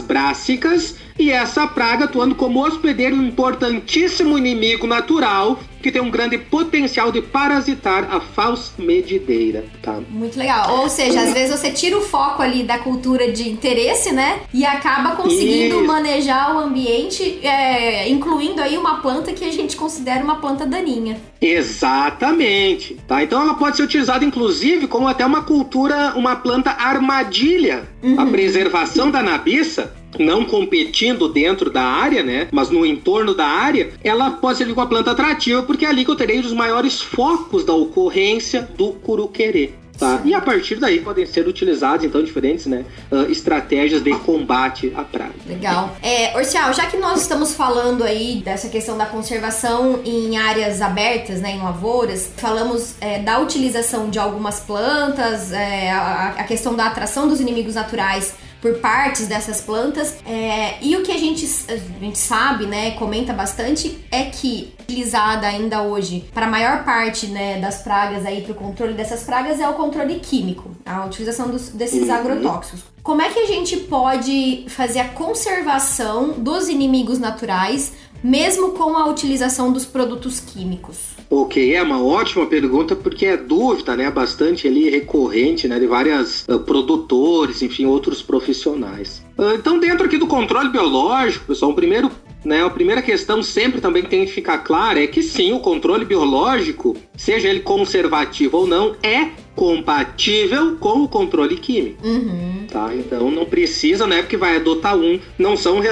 brássicas 0.00 0.96
e 1.16 1.30
essa 1.30 1.66
praga 1.66 2.04
atuando 2.04 2.34
como 2.34 2.66
hospedeiro 2.66 3.14
importantíssimo 3.16 4.36
inimigo 4.36 4.86
natural 4.86 5.60
que 5.82 5.92
tem 5.92 6.02
um 6.02 6.10
grande 6.10 6.38
potencial 6.38 7.12
de 7.12 7.22
parasitar 7.22 8.08
a 8.14 8.20
falsa 8.20 8.72
medideira, 8.78 9.64
tá? 9.82 10.00
Muito 10.08 10.38
legal. 10.38 10.80
Ou 10.80 10.88
seja, 10.88 11.20
às 11.20 11.32
vezes 11.32 11.58
você 11.58 11.70
tira 11.70 11.96
o 11.96 12.00
foco 12.00 12.42
ali 12.42 12.62
da 12.62 12.78
cultura 12.78 13.30
de 13.30 13.48
interesse, 13.48 14.12
né? 14.12 14.40
E 14.52 14.64
acaba 14.64 15.16
conseguindo 15.16 15.76
Isso. 15.76 15.86
manejar 15.86 16.56
o 16.56 16.58
ambiente, 16.58 17.38
é, 17.46 18.08
incluindo 18.08 18.60
aí 18.60 18.76
uma 18.76 19.00
planta 19.00 19.32
que 19.32 19.44
a 19.44 19.52
gente 19.52 19.76
considera 19.76 20.22
uma 20.22 20.36
planta 20.36 20.66
daninha. 20.66 21.20
Exatamente, 21.40 22.94
tá? 23.06 23.22
Então 23.22 23.40
ela 23.40 23.54
pode 23.54 23.76
ser 23.76 23.82
utilizada 23.82 24.24
inclusive 24.24 24.86
como 24.86 25.06
até 25.06 25.24
uma 25.24 25.42
cultura, 25.42 26.14
uma 26.16 26.36
planta 26.36 26.70
armadilha. 26.70 27.88
A 28.16 28.26
preservação 28.26 29.10
da 29.10 29.22
nabiça, 29.22 29.94
não 30.18 30.44
competindo 30.44 31.28
dentro 31.28 31.70
da 31.70 31.82
área, 31.82 32.22
né? 32.22 32.48
Mas 32.50 32.70
no 32.70 32.86
entorno 32.86 33.34
da 33.34 33.46
área, 33.46 33.90
ela 34.02 34.30
pode 34.30 34.58
ser 34.58 34.70
uma 34.70 34.86
planta 34.86 35.10
atrativa 35.10 35.62
porque 35.62 35.84
é 35.84 35.88
ali 35.88 36.04
que 36.04 36.10
eu 36.10 36.16
terei 36.16 36.38
os 36.38 36.52
maiores 36.52 37.00
focos 37.00 37.64
da 37.64 37.72
ocorrência 37.72 38.68
do 38.76 38.92
curuquerê. 38.92 39.72
Tá? 39.98 40.20
E 40.24 40.32
a 40.32 40.40
partir 40.40 40.76
daí 40.76 41.00
podem 41.00 41.26
ser 41.26 41.48
utilizadas, 41.48 42.04
então, 42.04 42.22
diferentes 42.22 42.66
né, 42.66 42.84
ah, 43.10 43.26
estratégias 43.28 44.00
de 44.02 44.14
combate 44.20 44.92
à 44.96 45.02
praga. 45.02 45.32
Legal. 45.44 45.96
É, 46.00 46.36
Orcial, 46.36 46.72
já 46.72 46.86
que 46.86 46.96
nós 46.96 47.22
estamos 47.22 47.52
falando 47.52 48.04
aí 48.04 48.40
dessa 48.44 48.68
questão 48.68 48.96
da 48.96 49.06
conservação 49.06 50.00
em 50.04 50.36
áreas 50.36 50.80
abertas, 50.80 51.40
né, 51.40 51.50
em 51.50 51.58
lavouras, 51.58 52.30
falamos 52.36 52.94
é, 53.00 53.18
da 53.18 53.40
utilização 53.40 54.08
de 54.08 54.20
algumas 54.20 54.60
plantas, 54.60 55.50
é, 55.50 55.90
a, 55.90 56.34
a 56.38 56.44
questão 56.44 56.76
da 56.76 56.86
atração 56.86 57.26
dos 57.26 57.40
inimigos 57.40 57.74
naturais 57.74 58.34
por 58.60 58.74
partes 58.78 59.26
dessas 59.26 59.60
plantas. 59.60 60.16
É, 60.26 60.82
e 60.82 60.96
o 60.96 61.02
que 61.02 61.12
a 61.12 61.16
gente, 61.18 61.46
a 61.68 61.76
gente 61.76 62.18
sabe, 62.18 62.66
né, 62.66 62.92
comenta 62.92 63.32
bastante, 63.32 64.04
é 64.10 64.24
que 64.24 64.74
utilizada 64.82 65.46
ainda 65.46 65.82
hoje 65.82 66.24
para 66.32 66.46
a 66.46 66.48
maior 66.48 66.84
parte 66.84 67.26
né, 67.26 67.60
das 67.60 67.82
pragas 67.82 68.24
aí 68.24 68.42
para 68.42 68.52
o 68.52 68.54
controle 68.54 68.94
dessas 68.94 69.22
pragas 69.22 69.60
é 69.60 69.68
o 69.68 69.74
controle 69.74 70.18
químico, 70.20 70.70
a 70.84 71.04
utilização 71.04 71.48
dos, 71.48 71.68
desses 71.68 72.08
Uhum. 72.08 72.14
agrotóxicos. 72.14 72.80
Como 73.02 73.22
é 73.22 73.28
que 73.30 73.38
a 73.38 73.46
gente 73.46 73.76
pode 73.76 74.64
fazer 74.68 75.00
a 75.00 75.08
conservação 75.08 76.32
dos 76.32 76.68
inimigos 76.68 77.18
naturais, 77.18 77.92
mesmo 78.22 78.72
com 78.72 78.96
a 78.96 79.06
utilização 79.06 79.72
dos 79.72 79.84
produtos 79.84 80.40
químicos? 80.40 81.17
Ok, 81.30 81.74
é 81.74 81.82
uma 81.82 82.02
ótima 82.02 82.46
pergunta 82.46 82.96
porque 82.96 83.26
é 83.26 83.36
dúvida, 83.36 83.94
né, 83.94 84.10
bastante 84.10 84.66
ali 84.66 84.88
recorrente, 84.88 85.68
né, 85.68 85.78
de 85.78 85.86
várias 85.86 86.48
ah, 86.48 86.58
produtores, 86.58 87.60
enfim, 87.60 87.84
outros 87.84 88.22
profissionais. 88.22 89.22
Ah, 89.36 89.54
então, 89.54 89.78
dentro 89.78 90.06
aqui 90.06 90.16
do 90.16 90.26
controle 90.26 90.70
biológico, 90.70 91.44
pessoal, 91.44 91.72
o 91.72 91.74
primeiro, 91.74 92.10
né, 92.44 92.64
a 92.64 92.70
primeira 92.70 93.02
questão 93.02 93.42
sempre 93.42 93.80
também 93.80 94.02
que 94.02 94.08
tem 94.08 94.24
que 94.24 94.32
ficar 94.32 94.58
clara 94.58 95.02
é 95.02 95.06
que 95.06 95.22
sim, 95.22 95.52
o 95.52 95.60
controle 95.60 96.04
biológico, 96.04 96.96
seja 97.16 97.48
ele 97.48 97.60
conservativo 97.60 98.58
ou 98.58 98.66
não, 98.66 98.96
é 99.02 99.28
compatível 99.54 100.76
com 100.76 101.02
o 101.02 101.08
controle 101.08 101.56
químico. 101.56 102.06
Uhum. 102.06 102.64
Tá? 102.70 102.94
Então 102.94 103.28
não 103.30 103.44
precisa, 103.44 104.06
né, 104.06 104.22
porque 104.22 104.36
vai 104.36 104.56
adotar 104.56 104.96
um, 104.96 105.18
não 105.36 105.56
são 105.56 105.80
re- 105.80 105.90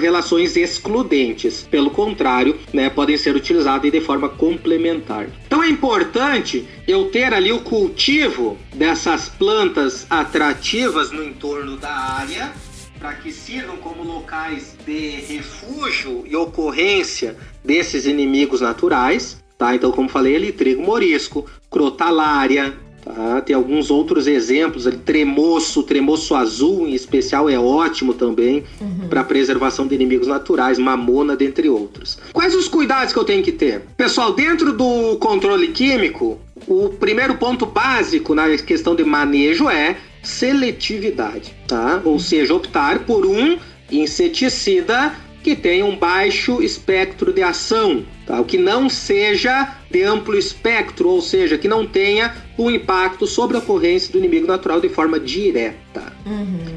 relações 0.00 0.56
excludentes. 0.56 1.66
Pelo 1.68 1.90
contrário, 1.90 2.56
né, 2.72 2.88
podem 2.88 3.16
ser 3.16 3.34
utilizadas 3.34 3.90
de 3.90 4.00
forma 4.00 4.28
complementar. 4.28 5.26
Então 5.46 5.62
é 5.62 5.68
importante 5.68 6.66
eu 6.86 7.06
ter 7.06 7.34
ali 7.34 7.50
o 7.50 7.60
cultivo 7.60 8.56
dessas 8.74 9.28
plantas 9.28 10.06
atrativas 10.08 11.10
no 11.10 11.24
entorno 11.24 11.76
da 11.76 11.90
área 11.92 12.52
para 12.98 13.14
que 13.14 13.32
sirvam 13.32 13.76
como 13.76 14.02
locais 14.02 14.74
de 14.84 15.10
refúgio 15.20 16.24
e 16.26 16.34
ocorrência 16.34 17.36
desses 17.64 18.06
inimigos 18.06 18.60
naturais, 18.60 19.42
tá? 19.56 19.74
Então, 19.74 19.90
como 19.92 20.08
falei 20.08 20.36
ali, 20.36 20.52
trigo 20.52 20.82
morisco, 20.82 21.46
crotalária, 21.70 22.74
tá? 23.04 23.40
Tem 23.40 23.54
alguns 23.54 23.90
outros 23.90 24.26
exemplos 24.26 24.86
ali, 24.86 24.96
tremoço, 24.96 25.82
tremoço 25.84 26.34
azul 26.34 26.88
em 26.88 26.94
especial 26.94 27.48
é 27.48 27.58
ótimo 27.58 28.14
também 28.14 28.64
para 29.08 29.22
preservação 29.22 29.86
de 29.86 29.94
inimigos 29.94 30.26
naturais, 30.26 30.78
mamona, 30.78 31.36
dentre 31.36 31.68
outros. 31.68 32.18
Quais 32.32 32.54
os 32.54 32.68
cuidados 32.68 33.12
que 33.12 33.18
eu 33.18 33.24
tenho 33.24 33.42
que 33.42 33.52
ter? 33.52 33.82
Pessoal, 33.96 34.32
dentro 34.32 34.72
do 34.72 35.16
controle 35.18 35.68
químico, 35.68 36.38
o 36.66 36.88
primeiro 36.88 37.36
ponto 37.36 37.64
básico 37.64 38.34
na 38.34 38.48
questão 38.58 38.96
de 38.96 39.04
manejo 39.04 39.68
é 39.70 39.96
seletividade, 40.22 41.54
tá? 41.66 42.00
Ou 42.04 42.18
seja, 42.18 42.54
optar 42.54 43.00
por 43.00 43.26
um 43.26 43.58
inseticida 43.90 45.14
que 45.42 45.54
tenha 45.56 45.84
um 45.84 45.96
baixo 45.96 46.60
espectro 46.62 47.32
de 47.32 47.42
ação, 47.42 48.04
tá? 48.26 48.40
O 48.40 48.44
que 48.44 48.58
não 48.58 48.88
seja 48.88 49.76
de 49.90 50.02
amplo 50.02 50.36
espectro, 50.36 51.08
ou 51.08 51.22
seja, 51.22 51.56
que 51.56 51.68
não 51.68 51.86
tenha 51.86 52.34
um 52.58 52.70
impacto 52.70 53.26
sobre 53.26 53.56
a 53.56 53.60
ocorrência 53.60 54.12
do 54.12 54.18
inimigo 54.18 54.46
natural 54.46 54.80
de 54.80 54.88
forma 54.88 55.18
direta. 55.18 56.12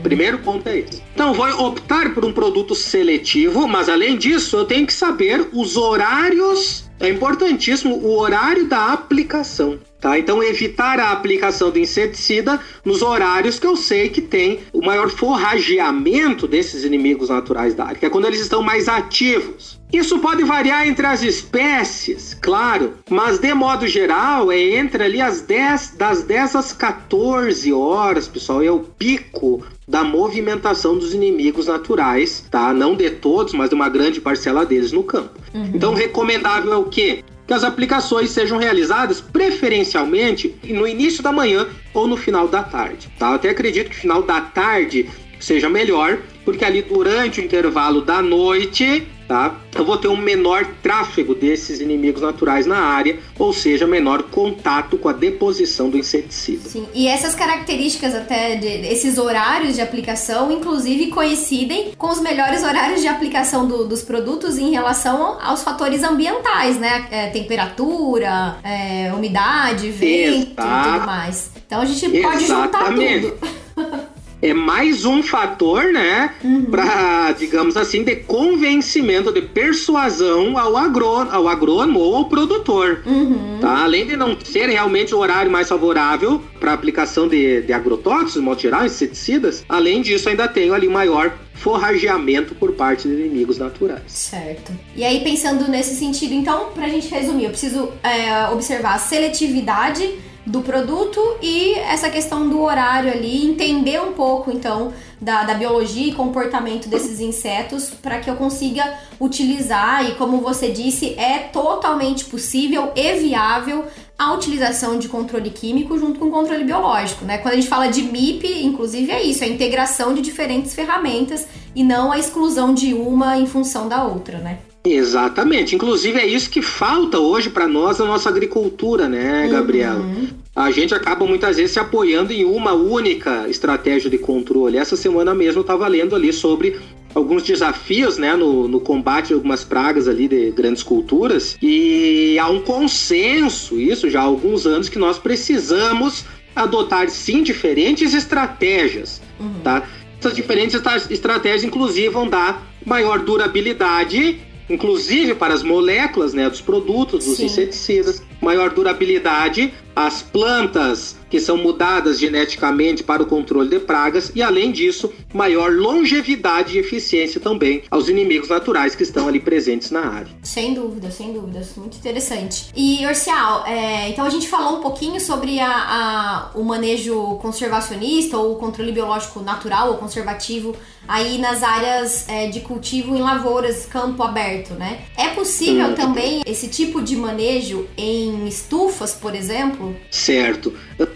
Primeiro 0.04 0.39
ponto 0.39 0.67
é 0.69 0.80
esse. 0.80 1.01
Então, 1.13 1.34
vou 1.34 1.47
optar 1.65 2.13
por 2.13 2.23
um 2.23 2.32
produto 2.32 2.73
seletivo, 2.73 3.67
mas 3.67 3.89
além 3.89 4.17
disso, 4.17 4.56
eu 4.58 4.65
tenho 4.65 4.88
que 4.88 4.93
saber 4.93 5.49
os 5.51 5.75
horários. 5.75 6.89
É 6.99 7.10
importantíssimo 7.10 7.95
o 7.95 8.17
horário 8.17 8.67
da 8.67 8.93
aplicação. 8.93 9.80
Tá? 10.02 10.18
Então, 10.18 10.42
evitar 10.42 11.00
a 11.00 11.12
aplicação 11.12 11.70
do 11.70 11.78
inseticida 11.78 12.60
nos 12.84 13.04
horários 13.04 13.60
que 13.60 13.68
eu 13.68 13.76
sei 13.76 14.10
que 14.10 14.20
tem 14.20 14.62
o 14.74 14.84
maior 14.84 15.12
forrageamento 15.12 16.48
desses 16.48 16.84
inimigos 16.84 17.30
naturais 17.30 17.76
da 17.76 17.86
área, 17.86 17.98
que 17.98 18.06
é 18.08 18.10
quando 18.10 18.26
eles 18.26 18.40
estão 18.40 18.64
mais 18.64 18.90
ativos. 18.90 19.80
Isso 19.94 20.18
pode 20.18 20.44
variar 20.44 20.88
entre 20.88 21.06
as 21.06 21.22
espécies, 21.22 22.36
claro, 22.42 22.94
mas 23.10 23.38
de 23.38 23.54
modo 23.54 23.88
geral 23.88 24.52
é 24.52 24.60
entre 24.60 25.04
ali 25.04 25.22
as 25.22 25.42
10, 25.42 25.96
das 25.98 26.24
10 26.24 26.56
às 26.56 26.74
14 26.74 27.72
horas, 27.72 28.28
pessoal, 28.28 28.64
é 28.64 28.72
o 28.72 28.80
pico 28.80 29.64
da 29.88 30.04
movimentação 30.04 30.98
dos 30.98 31.14
inimigos 31.14 31.68
naturais, 31.68 32.46
tá? 32.50 32.74
Não 32.74 32.96
de 32.96 33.10
todos, 33.10 33.54
mas 33.54 33.70
de 33.70 33.76
uma 33.76 33.90
grande 33.90 34.22
parcela 34.22 34.66
deles 34.66 34.94
no 34.94 35.04
campo. 35.04 35.38
Então, 35.76 35.94
recomendável 35.94 36.72
é 36.72 36.78
o 36.78 36.86
quê? 36.86 37.24
Que 37.52 37.56
as 37.56 37.66
aplicações 37.66 38.30
sejam 38.30 38.58
realizadas 38.58 39.20
preferencialmente 39.20 40.56
no 40.64 40.88
início 40.88 41.22
da 41.22 41.34
manhã 41.34 41.68
ou 41.94 42.08
no 42.08 42.16
final 42.16 42.48
da 42.48 42.64
tarde, 42.64 43.10
tá? 43.20 43.32
Eu 43.32 43.34
até 43.34 43.50
acredito 43.50 43.90
que 43.90 43.96
final 43.98 44.24
da 44.24 44.40
tarde 44.40 45.10
seja 45.38 45.68
melhor, 45.68 46.20
porque 46.46 46.64
ali 46.64 46.82
durante 46.82 47.42
o 47.42 47.44
intervalo 47.44 48.00
da 48.00 48.22
noite, 48.22 49.06
tá? 49.32 49.56
Eu 49.74 49.86
vou 49.86 49.98
ter 49.98 50.10
um 50.10 50.17
menor 50.17 50.65
tráfego 50.84 51.34
desses 51.34 51.80
inimigos 51.80 52.22
naturais 52.22 52.65
na 52.65 52.76
área, 52.80 53.17
ou 53.39 53.54
seja, 53.54 53.88
menor 53.88 54.24
contato 54.24 54.98
com 54.98 55.08
a 55.08 55.13
deposição 55.13 55.89
do 55.89 55.98
inseticida. 55.98 56.67
Sim, 56.67 56.86
e 56.94 57.08
essas 57.08 57.34
características 57.34 58.13
até 58.13 58.58
de, 58.58 58.67
esses 58.67 59.17
horários 59.17 59.76
de 59.76 59.82
aplicação, 59.82 60.52
inclusive 60.52 61.08
coincidem 61.08 61.94
com 61.98 62.10
os 62.10 62.20
melhores 62.20 62.62
horários 62.62 63.00
de 63.00 63.08
aplicação 63.08 63.65
do- 63.65 63.88
dos 63.88 64.02
produtos 64.02 64.58
em 64.58 64.70
relação 64.72 65.38
aos 65.41 65.63
fatores 65.63 66.04
ambientais, 66.04 66.78
né? 66.78 67.08
É, 67.10 67.28
temperatura, 67.28 68.58
é, 68.65 69.13
umidade, 69.13 69.89
vento 69.91 70.50
e 70.60 70.62
Exato. 70.62 70.89
tudo 70.94 71.06
mais. 71.06 71.52
Então 71.65 71.80
a 71.82 71.86
gente 71.86 72.22
pode 72.22 72.46
juntar 72.46 72.91
Exatamente. 72.91 73.32
tudo. 73.32 74.02
é 74.41 74.54
mais 74.54 75.06
um 75.06 75.21
fator, 75.21 75.86
né, 75.86 76.34
para, 76.69 77.32
digamos 77.34 77.77
assim, 77.77 78.04
de 78.04 78.15
convencimento, 78.15 79.32
de 79.32 79.41
persuasão 79.41 80.58
ao, 80.58 80.75
agrô, 80.75 81.17
ao 81.30 81.47
agrônomo 81.47 81.99
ou 81.99 82.15
ao 82.15 82.25
produtor. 82.25 83.01
Uhum. 83.06 83.60
Tá? 83.62 83.84
Além 83.84 84.06
de 84.06 84.17
não 84.17 84.36
ser 84.43 84.67
realmente 84.67 85.13
o 85.13 85.19
horário 85.19 85.51
mais 85.51 85.69
favorável 85.69 86.41
para 86.60 86.73
aplicação 86.73 87.27
de, 87.27 87.62
de 87.62 87.73
agrotóxicos, 87.73 88.34
de 88.34 88.39
modo 88.39 88.60
geral, 88.60 88.86
inseticidas, 88.86 89.63
além 89.69 90.01
disso, 90.01 90.27
ainda 90.27 90.47
tenho 90.47 90.73
ali 90.73 90.88
maior 90.88 91.38
forrageamento 91.54 92.56
por 92.56 92.71
parte 92.71 93.08
de 93.08 93.13
inimigos 93.13 93.60
naturais. 93.60 94.01
Certo. 94.08 94.71
E 94.95 95.04
aí, 95.04 95.21
pensando 95.21 95.69
nesse 95.69 95.95
sentido, 95.95 96.34
então, 96.34 96.71
pra 96.73 96.88
gente 96.88 97.08
resumir, 97.08 97.45
eu 97.45 97.51
preciso 97.51 97.91
é, 98.01 98.47
observar 98.49 98.95
a 98.95 98.99
seletividade 98.99 100.10
do 100.45 100.62
produto 100.62 101.19
e 101.41 101.73
essa 101.73 102.10
questão 102.10 102.49
do 102.49 102.62
horário 102.62 103.12
ali, 103.12 103.45
entender 103.45 104.01
um 104.01 104.13
pouco, 104.13 104.51
então, 104.51 104.91
da, 105.19 105.43
da 105.43 105.54
biologia 105.54 106.08
e 106.08 106.15
comportamento 106.15 106.89
desses 106.89 107.19
insetos 107.19 107.91
para 107.91 108.19
que 108.19 108.30
eu 108.30 108.36
consiga 108.36 108.97
utilizar 109.19 110.10
e, 110.10 110.15
como 110.15 110.41
você 110.41 110.71
disse, 110.71 111.13
é 111.17 111.39
totalmente 111.39 112.25
possível 112.25 112.91
e 112.95 113.13
viável 113.15 113.86
a 114.17 114.34
utilização 114.34 114.97
de 114.97 115.08
controle 115.08 115.49
químico 115.49 115.97
junto 115.97 116.19
com 116.19 116.32
controle 116.32 116.63
biológico, 116.63 117.25
né? 117.25 117.38
Quando 117.38 117.54
a 117.54 117.58
gente 117.58 117.67
fala 117.67 117.88
de 117.88 118.04
MIP, 118.04 118.63
inclusive 118.63 119.12
é 119.12 119.21
isso, 119.21 119.43
é 119.43 119.47
a 119.47 119.49
integração 119.49 120.13
de 120.13 120.21
diferentes 120.21 120.73
ferramentas 120.73 121.47
e 121.75 121.84
não 121.84 122.12
a 122.12 122.19
exclusão 122.19 122.73
de 122.73 122.93
uma 122.93 123.38
em 123.38 123.45
função 123.45 123.88
da 123.88 124.04
outra, 124.04 124.39
né? 124.39 124.60
Exatamente. 124.84 125.76
Inclusive 125.76 126.20
é 126.20 126.26
isso 126.26 126.50
que 126.50 126.62
falta 126.62 127.20
hoje 127.20 127.50
para 127.50 127.67
nós 127.67 128.00
na 128.00 128.06
nossa 128.06 128.30
agricultura, 128.30 129.08
né, 129.08 129.48
Gabriela? 129.48 130.00
Uhum. 130.00 130.28
A 130.56 130.70
gente 130.72 130.94
acaba 130.94 131.26
muitas 131.26 131.58
vezes 131.58 131.72
se 131.72 131.80
apoiando 131.80 132.34
em 132.34 132.44
uma 132.44 132.74
única 132.74 133.48
estratégia 133.48 134.10
de 134.10 134.17
controle. 134.17 134.78
Essa 134.78 134.98
semana 134.98 135.34
mesmo 135.34 135.60
eu 135.60 135.62
estava 135.62 135.88
lendo 135.88 136.15
ali 136.15 136.34
sobre 136.34 136.78
alguns 137.13 137.44
desafios 137.44 138.17
né, 138.17 138.36
no, 138.36 138.67
no 138.67 138.80
combate 138.80 139.28
de 139.28 139.34
algumas 139.34 139.63
pragas 139.63 140.08
ali 140.08 140.28
de 140.28 140.52
grandes 140.52 140.84
culturas. 140.84 141.58
E 141.62 142.38
há 142.39 142.50
um 142.50 142.62
consenso, 142.62 143.80
isso 143.80 144.10
já 144.10 144.22
há 144.22 144.24
alguns 144.24 144.65
anos, 144.65 144.89
que 144.89 145.00
nós 145.00 145.17
precisamos 145.17 146.26
adotar 146.56 147.10
sim 147.10 147.44
diferentes 147.44 148.13
estratégias, 148.13 149.22
uhum. 149.39 149.54
tá? 149.63 149.84
Essas 150.20 150.36
diferentes 150.36 150.80
estratégias, 151.10 151.63
inclusive, 151.63 152.10
vão 152.10 152.28
dar 152.28 152.67
maior 152.86 153.20
durabilidade, 153.20 154.39
inclusive 154.69 155.36
para 155.36 155.54
as 155.54 155.63
moléculas 155.63 156.34
né, 156.34 156.50
dos 156.50 156.62
produtos, 156.62 157.26
dos 157.26 157.38
sim. 157.38 157.45
inseticidas, 157.45 158.21
maior 158.41 158.69
durabilidade 158.71 159.74
as 159.95 160.21
plantas 160.21 161.19
que 161.32 161.39
são 161.39 161.56
mudadas 161.56 162.19
geneticamente 162.19 163.04
para 163.04 163.23
o 163.23 163.25
controle 163.25 163.69
de 163.69 163.80
pragas 163.80 164.32
e, 164.36 164.43
além 164.43 164.71
disso, 164.71 165.12
maior 165.34 165.71
longevidade 165.71 166.75
e 166.75 166.80
eficiência 166.80 167.39
também 167.39 167.84
aos 167.89 168.10
inimigos 168.10 168.49
naturais 168.49 168.95
que 168.95 169.04
estão 169.04 169.30
ali 169.30 169.39
presentes 169.39 169.91
na 169.91 170.01
área. 170.01 170.27
Sem 170.43 170.73
dúvida, 170.73 171.10
sem 171.10 171.32
dúvidas. 171.32 171.73
Muito 171.77 171.95
interessante. 171.95 172.69
E, 172.75 173.06
Orcial, 173.08 173.65
é, 173.65 174.10
então 174.10 174.25
a 174.25 174.30
gente 174.30 174.49
falou 174.49 174.80
um 174.80 174.82
pouquinho 174.82 175.21
sobre 175.21 175.58
a, 175.62 175.71
a, 175.71 176.51
o 176.54 176.63
manejo 176.63 177.38
conservacionista 177.41 178.38
ou 178.38 178.54
o 178.54 178.56
controle 178.58 178.91
biológico 178.91 179.39
natural 179.39 179.91
ou 179.91 179.97
conservativo 179.97 180.75
aí 181.08 181.38
nas 181.38 181.63
áreas 181.63 182.27
é, 182.27 182.47
de 182.47 182.60
cultivo 182.60 183.15
em 183.15 183.21
lavouras, 183.21 183.86
campo 183.86 184.21
aberto, 184.21 184.73
né? 184.73 185.01
É 185.17 185.30
possível 185.30 185.88
hum. 185.88 185.95
também 185.95 186.41
esse 186.45 186.67
tipo 186.67 187.01
de 187.01 187.15
manejo 187.15 187.88
em 187.97 188.47
estufas, 188.47 189.13
por 189.13 189.34
exemplo? 189.34 189.81
Certo. 190.10 190.74